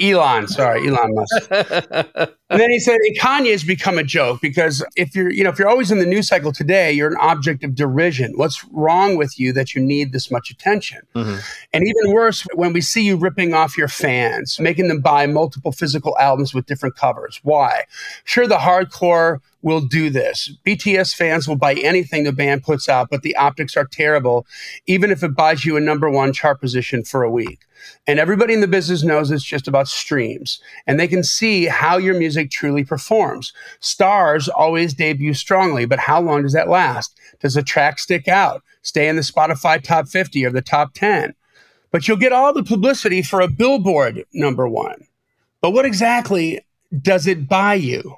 [0.00, 1.48] Elon, sorry, Elon Musk.
[1.50, 5.58] and then he said, Kanye has become a joke because if you're, you know, if
[5.58, 8.32] you're always in the news cycle today, you're an object of derision.
[8.36, 11.00] What's wrong with you that you need this much attention?
[11.14, 11.38] Mm-hmm.
[11.72, 15.72] And even worse, when we see you ripping off your fans, making them buy multiple
[15.72, 17.40] physical albums with different covers.
[17.42, 17.84] Why?
[18.24, 20.56] Sure, the hardcore will do this.
[20.64, 24.46] BTS fans will buy anything the band puts out, but the optics are terrible,
[24.86, 27.58] even if it buys you a number one chart position for a week.
[28.06, 31.96] And everybody in the business knows it's just about streams, and they can see how
[31.96, 33.52] your music truly performs.
[33.80, 37.18] Stars always debut strongly, but how long does that last?
[37.40, 41.34] Does a track stick out, stay in the Spotify top 50 or the top 10?
[41.90, 45.08] But you'll get all the publicity for a billboard number one.
[45.60, 46.60] But what exactly
[47.02, 48.16] does it buy you?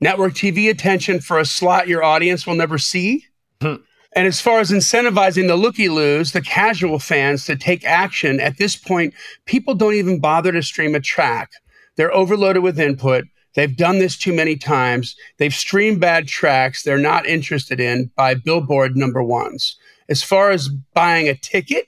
[0.00, 3.26] Network TV attention for a slot your audience will never see.
[3.60, 3.76] Hmm.
[4.16, 8.58] And as far as incentivizing the looky loos, the casual fans to take action, at
[8.58, 11.50] this point, people don't even bother to stream a track.
[11.96, 13.26] They're overloaded with input.
[13.54, 15.14] They've done this too many times.
[15.38, 19.76] They've streamed bad tracks they're not interested in by billboard number ones.
[20.08, 21.86] As far as buying a ticket,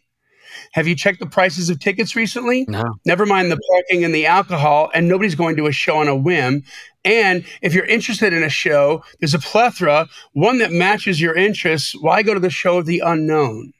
[0.72, 2.64] Have you checked the prices of tickets recently?
[2.68, 2.82] No.
[3.04, 6.16] Never mind the parking and the alcohol, and nobody's going to a show on a
[6.16, 6.62] whim.
[7.04, 11.94] And if you're interested in a show, there's a plethora, one that matches your interests.
[12.00, 13.72] Why go to the show of the unknown?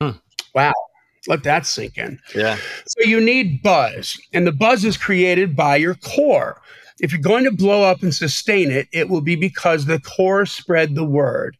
[0.00, 0.10] Hmm.
[0.54, 0.72] Wow.
[1.26, 2.18] Let that sink in.
[2.34, 2.58] Yeah.
[2.86, 6.60] So you need buzz, and the buzz is created by your core.
[7.00, 10.46] If you're going to blow up and sustain it, it will be because the core
[10.46, 11.56] spread the word.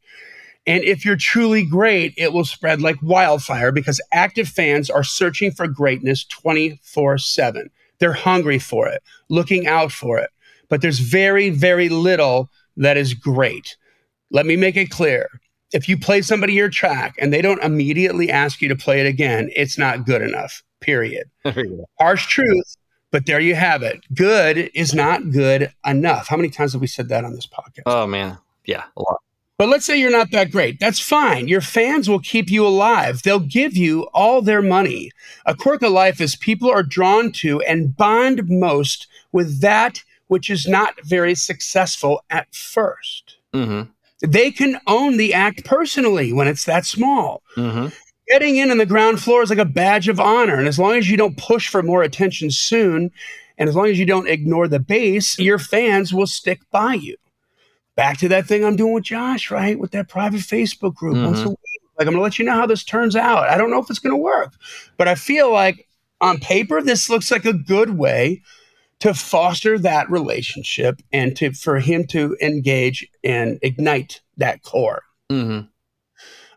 [0.66, 5.50] And if you're truly great, it will spread like wildfire because active fans are searching
[5.50, 7.70] for greatness 24 7.
[7.98, 10.30] They're hungry for it, looking out for it.
[10.68, 13.76] But there's very, very little that is great.
[14.30, 15.28] Let me make it clear.
[15.72, 19.06] If you play somebody your track and they don't immediately ask you to play it
[19.06, 21.28] again, it's not good enough, period.
[21.98, 22.76] Harsh truth,
[23.10, 24.00] but there you have it.
[24.14, 26.28] Good is not good enough.
[26.28, 27.82] How many times have we said that on this podcast?
[27.86, 28.38] Oh man.
[28.64, 29.18] Yeah, a lot.
[29.56, 30.80] But let's say you're not that great.
[30.80, 31.46] That's fine.
[31.46, 33.22] Your fans will keep you alive.
[33.22, 35.12] They'll give you all their money.
[35.46, 40.50] A quirk of life is people are drawn to and bond most with that which
[40.50, 43.22] is not very successful at 1st
[43.52, 43.82] hmm
[44.22, 47.42] They can own the act personally when it's that small.
[47.54, 47.88] hmm
[48.26, 50.58] Getting in on the ground floor is like a badge of honor.
[50.58, 53.10] And as long as you don't push for more attention soon,
[53.58, 57.16] and as long as you don't ignore the base, your fans will stick by you.
[57.96, 59.78] Back to that thing I'm doing with Josh, right?
[59.78, 61.58] With that private Facebook group once a week.
[61.98, 63.48] Like, I'm going to let you know how this turns out.
[63.50, 64.54] I don't know if it's going to work,
[64.96, 65.86] but I feel like
[66.20, 68.42] on paper, this looks like a good way
[69.00, 75.02] to foster that relationship and to for him to engage and ignite that core.
[75.30, 75.60] hmm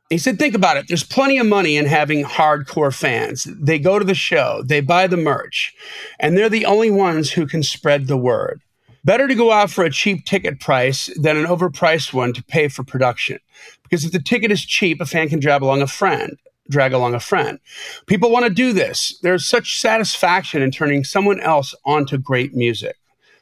[0.09, 0.87] He said, think about it.
[0.87, 3.47] There's plenty of money in having hardcore fans.
[3.59, 5.73] They go to the show, they buy the merch,
[6.19, 8.61] and they're the only ones who can spread the word.
[9.03, 12.67] Better to go out for a cheap ticket price than an overpriced one to pay
[12.67, 13.39] for production.
[13.83, 16.37] Because if the ticket is cheap, a fan can drag along a friend,
[16.69, 17.59] drag along a friend.
[18.05, 19.17] People want to do this.
[19.21, 22.95] There's such satisfaction in turning someone else onto great music.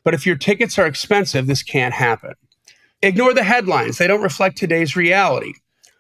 [0.04, 2.34] But if your tickets are expensive, this can't happen.
[3.02, 3.98] Ignore the headlines.
[3.98, 5.54] They don't reflect today's reality.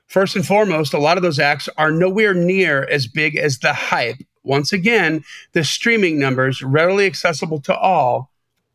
[0.07, 3.73] First and foremost, a lot of those acts are nowhere near as big as the
[3.73, 4.17] hype.
[4.43, 5.23] Once again,
[5.53, 8.31] the streaming numbers, readily accessible to all,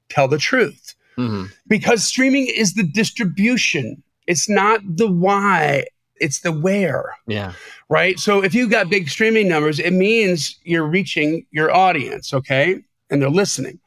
[0.09, 0.95] tell the truth.
[1.17, 5.85] hmm Because streaming is the distribution, it's not the why,
[6.21, 7.53] it's the where, Yeah.
[7.89, 8.19] right?
[8.19, 12.79] So if you've got big streaming numbers, it means you're reaching your audience, okay?
[13.11, 13.79] And they're listening.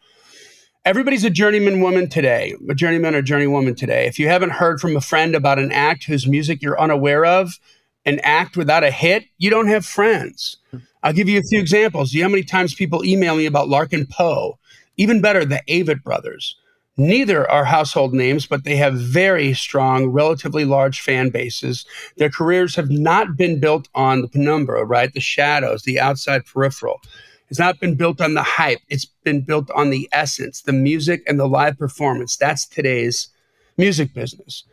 [0.86, 4.06] Everybody's a journeyman woman today, a journeyman or journeywoman today.
[4.06, 7.58] If you haven't heard from a friend about an act whose music you're unaware of,
[8.06, 10.58] an act without a hit, you don't have friends.
[11.02, 12.12] I'll give you a few examples.
[12.12, 14.58] Do you know how many times people email me about Larkin Poe?
[14.98, 16.58] Even better, the Avett brothers.
[16.96, 21.86] Neither are household names, but they have very strong, relatively large fan bases.
[22.18, 25.12] Their careers have not been built on the penumbra, right?
[25.12, 27.02] The shadows, the outside peripheral.
[27.50, 28.80] It's not been built on the hype.
[28.90, 32.38] It's been built on the essence, the music and the live performance.
[32.38, 33.28] That's today's
[33.78, 34.64] music business.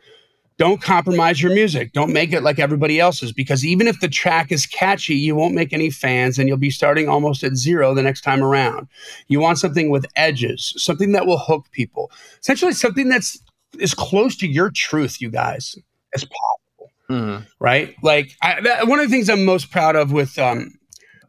[0.61, 1.91] Don't compromise your music.
[1.91, 5.55] Don't make it like everybody else's because even if the track is catchy, you won't
[5.55, 8.87] make any fans and you'll be starting almost at zero the next time around.
[9.27, 12.11] You want something with edges, something that will hook people.
[12.41, 13.39] Essentially something that's
[13.81, 15.75] as close to your truth, you guys,
[16.13, 17.95] as possible hmm right?
[18.03, 20.77] Like I, that, one of the things I'm most proud of with um,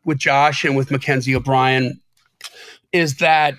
[0.05, 1.99] with Josh and with Mackenzie O'Brien
[2.93, 3.55] is that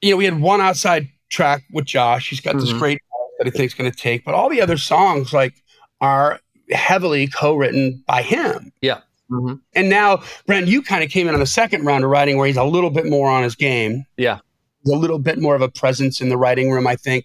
[0.00, 2.30] you know we had one outside track with Josh.
[2.30, 2.78] He's got this Mhm.
[2.78, 3.00] great
[3.38, 5.54] that he thinks going to take, but all the other songs like
[6.00, 8.72] are heavily co-written by him.
[8.82, 9.00] Yeah.
[9.28, 12.36] hmm And now, Brent, you kind of came in on the second round of writing
[12.36, 14.04] where he's a little bit more on his game.
[14.16, 14.40] Yeah.
[14.84, 17.24] He's a little bit more of a presence in the writing room, I think,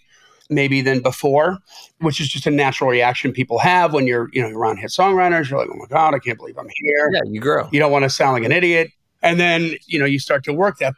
[0.49, 1.57] maybe than before,
[1.99, 5.49] which is just a natural reaction people have when you're, you know, around hit songwriters.
[5.49, 7.09] You're like, oh my God, I can't believe I'm here.
[7.13, 7.21] Yeah.
[7.25, 7.69] You grow.
[7.71, 8.91] You don't want to sound like an idiot.
[9.21, 10.95] And then, you know, you start to work that.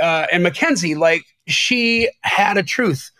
[0.00, 3.10] Uh, and Mackenzie, like, she had a truth.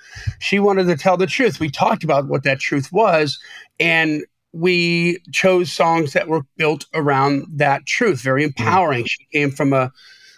[0.40, 1.60] She wanted to tell the truth.
[1.60, 3.38] We talked about what that truth was.
[3.80, 9.04] And we chose songs that were built around that truth, very empowering.
[9.04, 9.90] She came from a,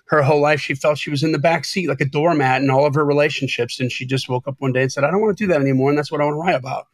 [0.08, 2.70] her whole life, she felt she was in the back seat like a doormat in
[2.70, 3.78] all of her relationships.
[3.80, 5.60] And she just woke up one day and said, I don't want to do that
[5.60, 5.90] anymore.
[5.90, 6.86] And that's what I want to write about.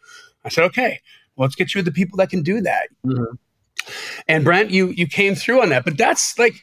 [0.45, 1.01] I said, okay,
[1.37, 2.89] well, let's get you the people that can do that.
[3.07, 3.39] Mhm.
[4.29, 5.85] And Brent, you you came through on that.
[5.85, 6.55] But that's like,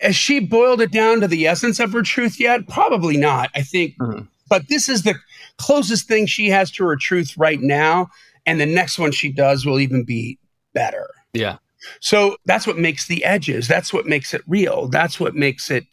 [0.00, 2.66] has she boiled it down to the essence of her truth yet?
[2.68, 3.50] Probably not.
[3.54, 4.26] I think, Mhm.
[4.48, 5.14] but this is the
[5.58, 8.08] closest thing she has to her truth right now.
[8.46, 10.38] And the next one she does will even be
[10.74, 11.08] better.
[11.32, 11.58] Yeah.
[12.00, 13.68] So that's what makes the edges.
[13.68, 14.88] That's what makes it real.
[14.88, 15.84] That's what makes it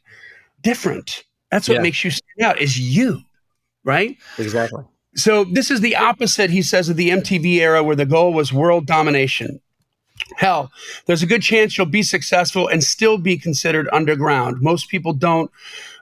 [0.62, 1.24] different.
[1.52, 1.82] That's what Yeah.
[1.82, 3.22] makes you stand out is you,
[3.84, 4.18] right?
[4.38, 4.84] Exactly.
[5.16, 8.54] So this is the opposite, he says, of the MTV era where the goal was
[8.54, 9.60] world domination.
[10.38, 10.72] Hell,
[11.06, 14.62] there's a good chance you'll be successful and still be considered underground.
[14.62, 15.50] Most people don't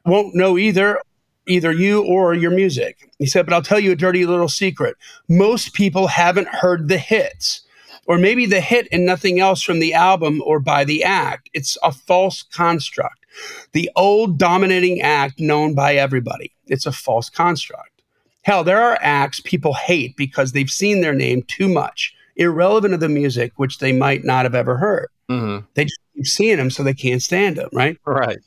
[0.06, 1.00] won't know either
[1.48, 3.10] either you or your music.
[3.20, 4.96] He said, but I'll tell you a dirty little secret.
[5.28, 7.62] Most people haven't heard the hits
[8.06, 11.50] or maybe the hit and nothing else from the album or by the act.
[11.54, 13.26] It's a false construct.
[13.74, 16.54] The old dominating act known by everybody.
[16.68, 18.02] It's a false construct.
[18.42, 23.02] Hell, there are acts people hate because they've seen their name too much, irrelevant of
[23.02, 25.10] the music, which they might not have ever heard.
[25.30, 25.66] Mm-hmm.
[25.74, 27.98] They just keep seeing them, so they can't stand them, right?
[28.06, 28.40] Right.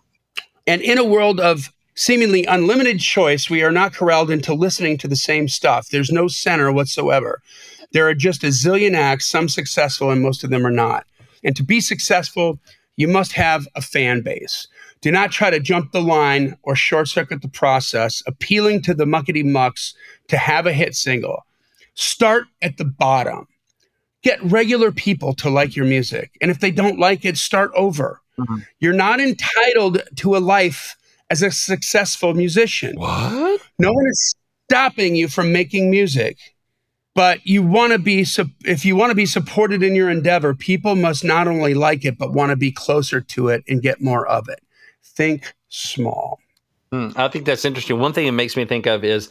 [0.66, 5.08] And in a world of seemingly unlimited choice, we are not corralled into listening to
[5.08, 5.88] the same stuff.
[5.88, 7.40] There's no center whatsoever.
[7.92, 11.04] There are just a zillion acts, some successful and most of them are not.
[11.42, 12.58] And to be successful,
[12.96, 14.68] you must have a fan base.
[15.00, 19.06] Do not try to jump the line or short circuit the process, appealing to the
[19.06, 19.94] muckety mucks
[20.28, 21.44] to have a hit single.
[21.94, 23.48] Start at the bottom.
[24.22, 26.36] Get regular people to like your music.
[26.42, 28.20] And if they don't like it, start over.
[28.38, 28.58] Mm-hmm.
[28.78, 30.96] You're not entitled to a life
[31.30, 32.96] as a successful musician.
[32.96, 33.60] What?
[33.78, 34.34] No one is
[34.68, 36.36] stopping you from making music
[37.14, 38.24] but you want to be
[38.64, 42.18] if you want to be supported in your endeavor people must not only like it
[42.18, 44.60] but want to be closer to it and get more of it
[45.04, 46.38] think small
[46.92, 49.28] mm, i think that's interesting one thing it makes me think of is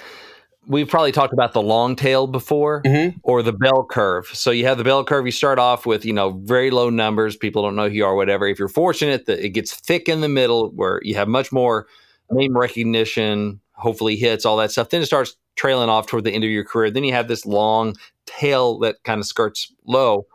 [0.68, 3.18] we've probably talked about the long tail before mm-hmm.
[3.24, 6.14] or the bell curve so you have the bell curve you start off with you
[6.14, 9.43] know very low numbers people don't know who you are whatever if you're fortunate that
[9.43, 11.88] it gets thick in the middle where you have much more
[12.32, 16.45] name recognition hopefully hits all that stuff then it starts trailing off toward the end
[16.45, 16.89] of your career.
[16.89, 20.26] Then you have this long tail that kind of skirts low,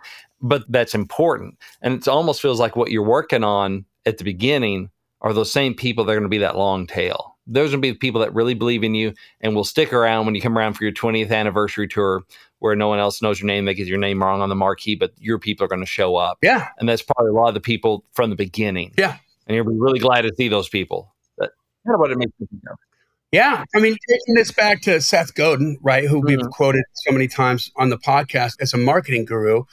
[0.43, 1.57] but that's important.
[1.81, 4.91] And it almost feels like what you're working on at the beginning
[5.22, 7.34] are those same people that are going to be that long tail.
[7.47, 9.93] Those are going to be the people that really believe in you and will stick
[9.93, 12.23] around when you come around for your 20th anniversary tour
[12.61, 13.67] where no one else knows your name.
[13.67, 16.17] They get your name wrong on the marquee, but your people are going to show
[16.17, 16.39] up.
[16.43, 16.69] Yeah.
[16.79, 18.95] And that's probably a lot of the people from the beginning.
[18.97, 19.19] Yeah.
[19.47, 21.13] And you'll be really glad to see those people.
[21.37, 21.53] That's
[21.87, 22.79] kind of what it makes me think of.
[23.33, 23.65] Yeah.
[23.75, 26.39] I mean, taking this back to Seth Godin, right, who mm-hmm.
[26.39, 29.65] we've quoted so many times on the podcast as a marketing guru,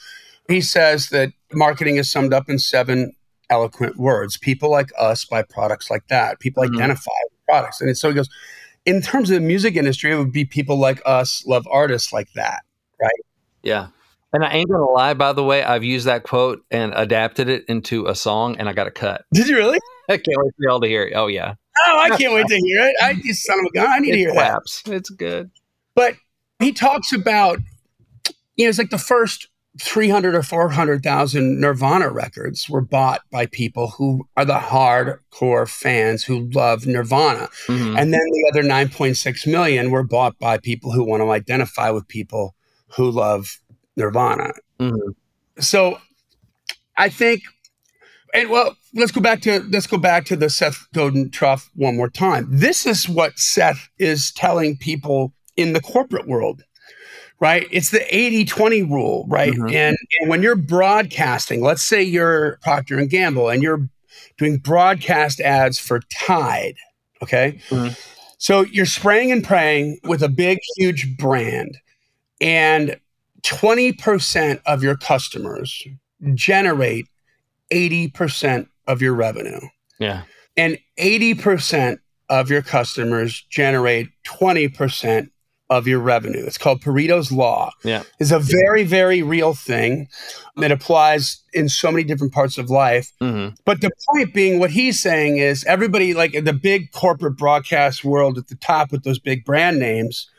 [0.50, 3.14] he says that marketing is summed up in seven
[3.50, 4.38] eloquent words.
[4.38, 6.40] People like us buy products like that.
[6.40, 6.76] People mm-hmm.
[6.76, 7.12] identify
[7.52, 7.82] products.
[7.82, 8.30] And so he goes,
[8.86, 12.32] in terms of the music industry, it would be people like us love artists like
[12.34, 12.64] that,
[13.00, 13.12] right?
[13.62, 13.88] Yeah.
[14.34, 17.66] And I ain't gonna lie, by the way, I've used that quote and adapted it
[17.68, 19.26] into a song and I got a cut.
[19.34, 19.80] Did you really?
[20.10, 21.14] I can't wait for y'all to hear it.
[21.16, 21.56] Oh yeah.
[21.88, 22.96] Oh, I can't wait to hear it.
[23.02, 23.90] I just son of a gun.
[23.90, 24.84] I need it to hear claps.
[24.84, 24.94] that.
[24.94, 25.52] It's good.
[25.96, 26.16] But
[26.60, 27.60] he talks about,
[28.56, 29.48] you know, it's like the first
[29.80, 36.50] 300 or 400,000 Nirvana records were bought by people who are the hardcore fans who
[36.50, 37.48] love Nirvana.
[37.68, 37.98] Mm-hmm.
[37.98, 42.08] And then the other 9.6 million were bought by people who want to identify with
[42.08, 42.56] people
[42.96, 43.62] who love
[43.96, 44.54] Nirvana.
[44.80, 45.12] Mm-hmm.
[45.62, 46.00] So
[46.98, 47.44] I think
[48.34, 51.98] and well, let's go back to let's go back to the Seth Godin trough one
[51.98, 52.48] more time.
[52.50, 56.64] This is what Seth is telling people in the corporate world,
[57.42, 57.68] right?
[57.72, 59.52] It's the 80-20 rule, right?
[59.52, 59.76] Mm-hmm.
[59.76, 63.90] And, and when you're broadcasting, let's say you're Procter and Gamble and you're
[64.38, 66.76] doing broadcast ads for Tide,
[67.22, 67.60] okay?
[67.70, 67.94] Mm-hmm.
[68.38, 71.78] So you're spraying and praying with a big, huge brand,
[72.40, 73.00] and
[73.42, 75.84] 20% of your customers
[76.36, 77.08] generate
[77.72, 79.62] 80% of your revenue.
[80.00, 80.24] Yeah.
[80.58, 85.30] And 80% of your customers generate 20%
[85.72, 86.44] of your revenue.
[86.46, 87.72] It's called Pareto's Law.
[87.84, 88.04] Yeah.
[88.20, 90.10] It's a very, very real thing
[90.58, 93.14] that applies in so many different parts of life.
[93.22, 93.56] Mm-hmm.
[93.64, 98.38] But the point being, what he's saying is everybody, like the big corporate broadcast world
[98.38, 100.30] at the top with those big brand names,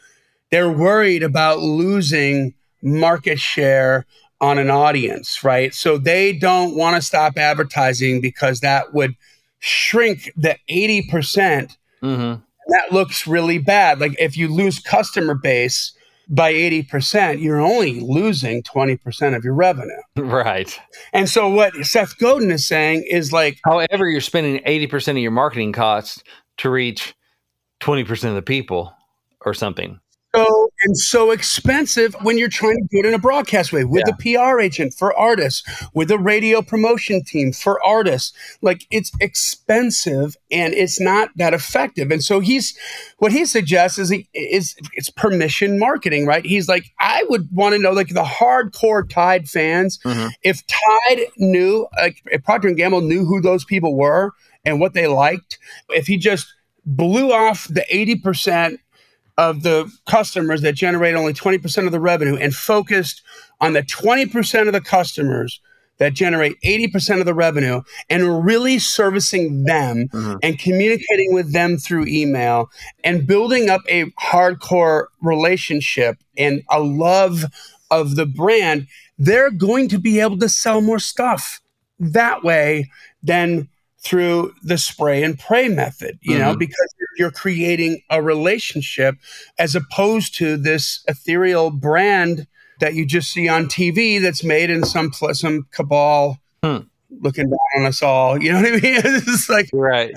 [0.51, 2.53] they're worried about losing
[2.83, 4.05] market share
[4.39, 5.73] on an audience, right?
[5.73, 9.17] So they don't want to stop advertising because that would
[9.61, 11.75] shrink the 80%.
[12.03, 12.43] Mm-hmm.
[12.69, 14.01] That looks really bad.
[14.01, 15.93] Like if you lose customer base
[16.29, 19.91] by 80%, you're only losing 20% of your revenue.
[20.17, 20.79] Right.
[21.13, 25.31] And so what Seth Godin is saying is like however you're spending 80% of your
[25.31, 26.23] marketing costs
[26.59, 27.15] to reach
[27.81, 28.95] 20% of the people
[29.45, 29.99] or something
[30.35, 34.05] so and so expensive when you're trying to do it in a broadcast way with
[34.07, 34.39] yeah.
[34.39, 35.63] a PR agent for artists,
[35.95, 38.33] with a radio promotion team for artists.
[38.61, 42.11] Like it's expensive and it's not that effective.
[42.11, 42.77] And so he's
[43.19, 46.45] what he suggests is he, is it's permission marketing, right?
[46.45, 50.29] He's like, I would want to know like the hardcore Tide fans, mm-hmm.
[50.43, 54.33] if Tide knew, like if Procter and Gamble knew who those people were
[54.65, 55.59] and what they liked,
[55.91, 56.47] if he just
[56.85, 58.79] blew off the 80%
[59.39, 63.23] of the customers that generate only 20% of the revenue and focused
[63.61, 65.61] on the 20% of the customers
[65.99, 70.37] that generate 80% of the revenue and really servicing them mm-hmm.
[70.43, 72.71] and communicating with them through email
[73.05, 77.45] and building up a hardcore relationship and a love
[77.91, 81.61] of the brand, they're going to be able to sell more stuff
[82.01, 82.91] that way
[83.23, 83.69] than
[84.03, 86.43] through the spray and pray method, you mm-hmm.
[86.43, 89.17] know, because you're creating a relationship
[89.59, 92.47] as opposed to this ethereal brand
[92.81, 96.79] that you just see on TV that's made in some some cabal hmm.
[97.21, 98.43] looking down on us all.
[98.43, 98.81] You know what I mean?
[99.05, 100.13] it's like right.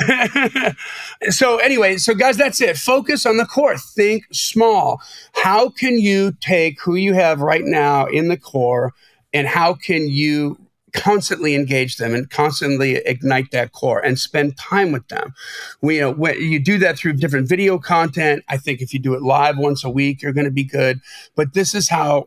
[1.29, 2.77] so anyway, so guys, that's it.
[2.77, 3.77] Focus on the core.
[3.77, 4.99] Think small.
[5.33, 8.93] How can you take who you have right now in the core,
[9.31, 10.57] and how can you
[10.95, 15.33] constantly engage them and constantly ignite that core and spend time with them.
[15.81, 18.99] We, you know, when you do that through different video content, I think if you
[18.99, 20.99] do it live once a week, you're going to be good.
[21.35, 22.25] But this is how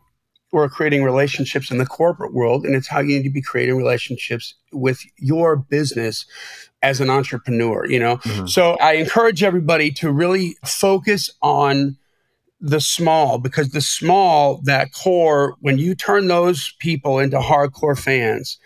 [0.52, 3.76] we're creating relationships in the corporate world, and it's how you need to be creating
[3.76, 6.24] relationships with your business
[6.82, 7.86] as an entrepreneur.
[7.86, 8.46] You know, mm-hmm.
[8.46, 11.96] so I encourage everybody to really focus on
[12.60, 18.58] the small because the small that core when you turn those people into hardcore fans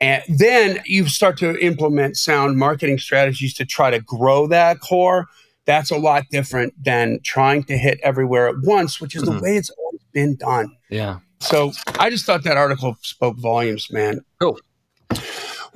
[0.00, 5.26] and then you start to implement sound marketing strategies to try to grow that core
[5.66, 9.36] that's a lot different than trying to hit everywhere at once which is mm-hmm.
[9.36, 10.74] the way it's always been done.
[10.88, 11.18] Yeah.
[11.40, 14.20] So i just thought that article spoke volumes man.
[14.40, 14.58] Cool.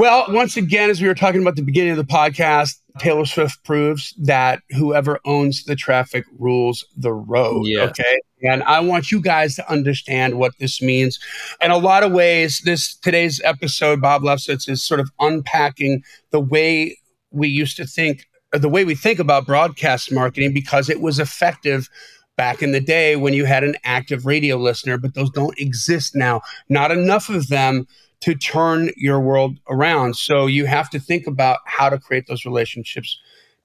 [0.01, 3.25] Well, once again, as we were talking about the beginning of the podcast, Uh, Taylor
[3.25, 7.67] Swift proves that whoever owns the traffic rules the road.
[7.67, 7.83] Yeah.
[7.83, 8.21] Okay.
[8.43, 11.19] And I want you guys to understand what this means.
[11.61, 16.41] In a lot of ways, this today's episode, Bob Lefsetz, is sort of unpacking the
[16.41, 16.97] way
[17.31, 21.89] we used to think, the way we think about broadcast marketing, because it was effective
[22.37, 26.17] back in the day when you had an active radio listener, but those don't exist
[26.17, 26.41] now.
[26.71, 27.87] Not enough of them
[28.21, 30.17] to turn your world around.
[30.17, 33.19] So you have to think about how to create those relationships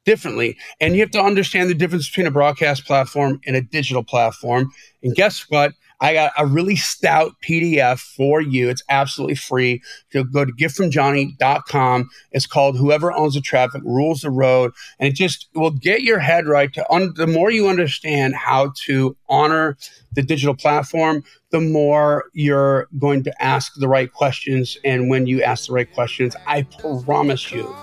[0.05, 0.57] differently.
[0.79, 4.71] And you have to understand the difference between a broadcast platform and a digital platform.
[5.03, 5.73] And guess what?
[6.05, 8.69] I got a really stout PDF for you.
[8.69, 9.81] It's absolutely free.
[10.13, 12.09] You go to giftfromjohnny.com.
[12.31, 14.71] It's called Whoever Owns the Traffic Rules the Road.
[14.99, 18.71] And it just will get your head right to un- the more you understand how
[18.85, 19.79] to honor
[20.11, 24.77] the digital platform, the more you're going to ask the right questions.
[24.85, 26.67] And when you ask the right questions, I
[27.03, 27.75] promise you,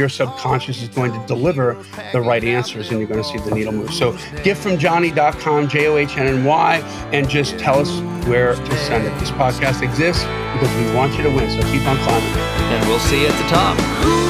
[0.00, 1.76] your subconscious is going to deliver
[2.12, 3.92] the right answers and you're going to see the needle move.
[3.92, 4.12] So
[4.44, 6.76] giftfromjohnny.com, J-O-H-N-N-Y,
[7.12, 9.10] and just tell us where to send it.
[9.20, 11.50] This podcast exists because we want you to win.
[11.50, 12.32] So keep on climbing.
[12.72, 14.29] And we'll see you at the top.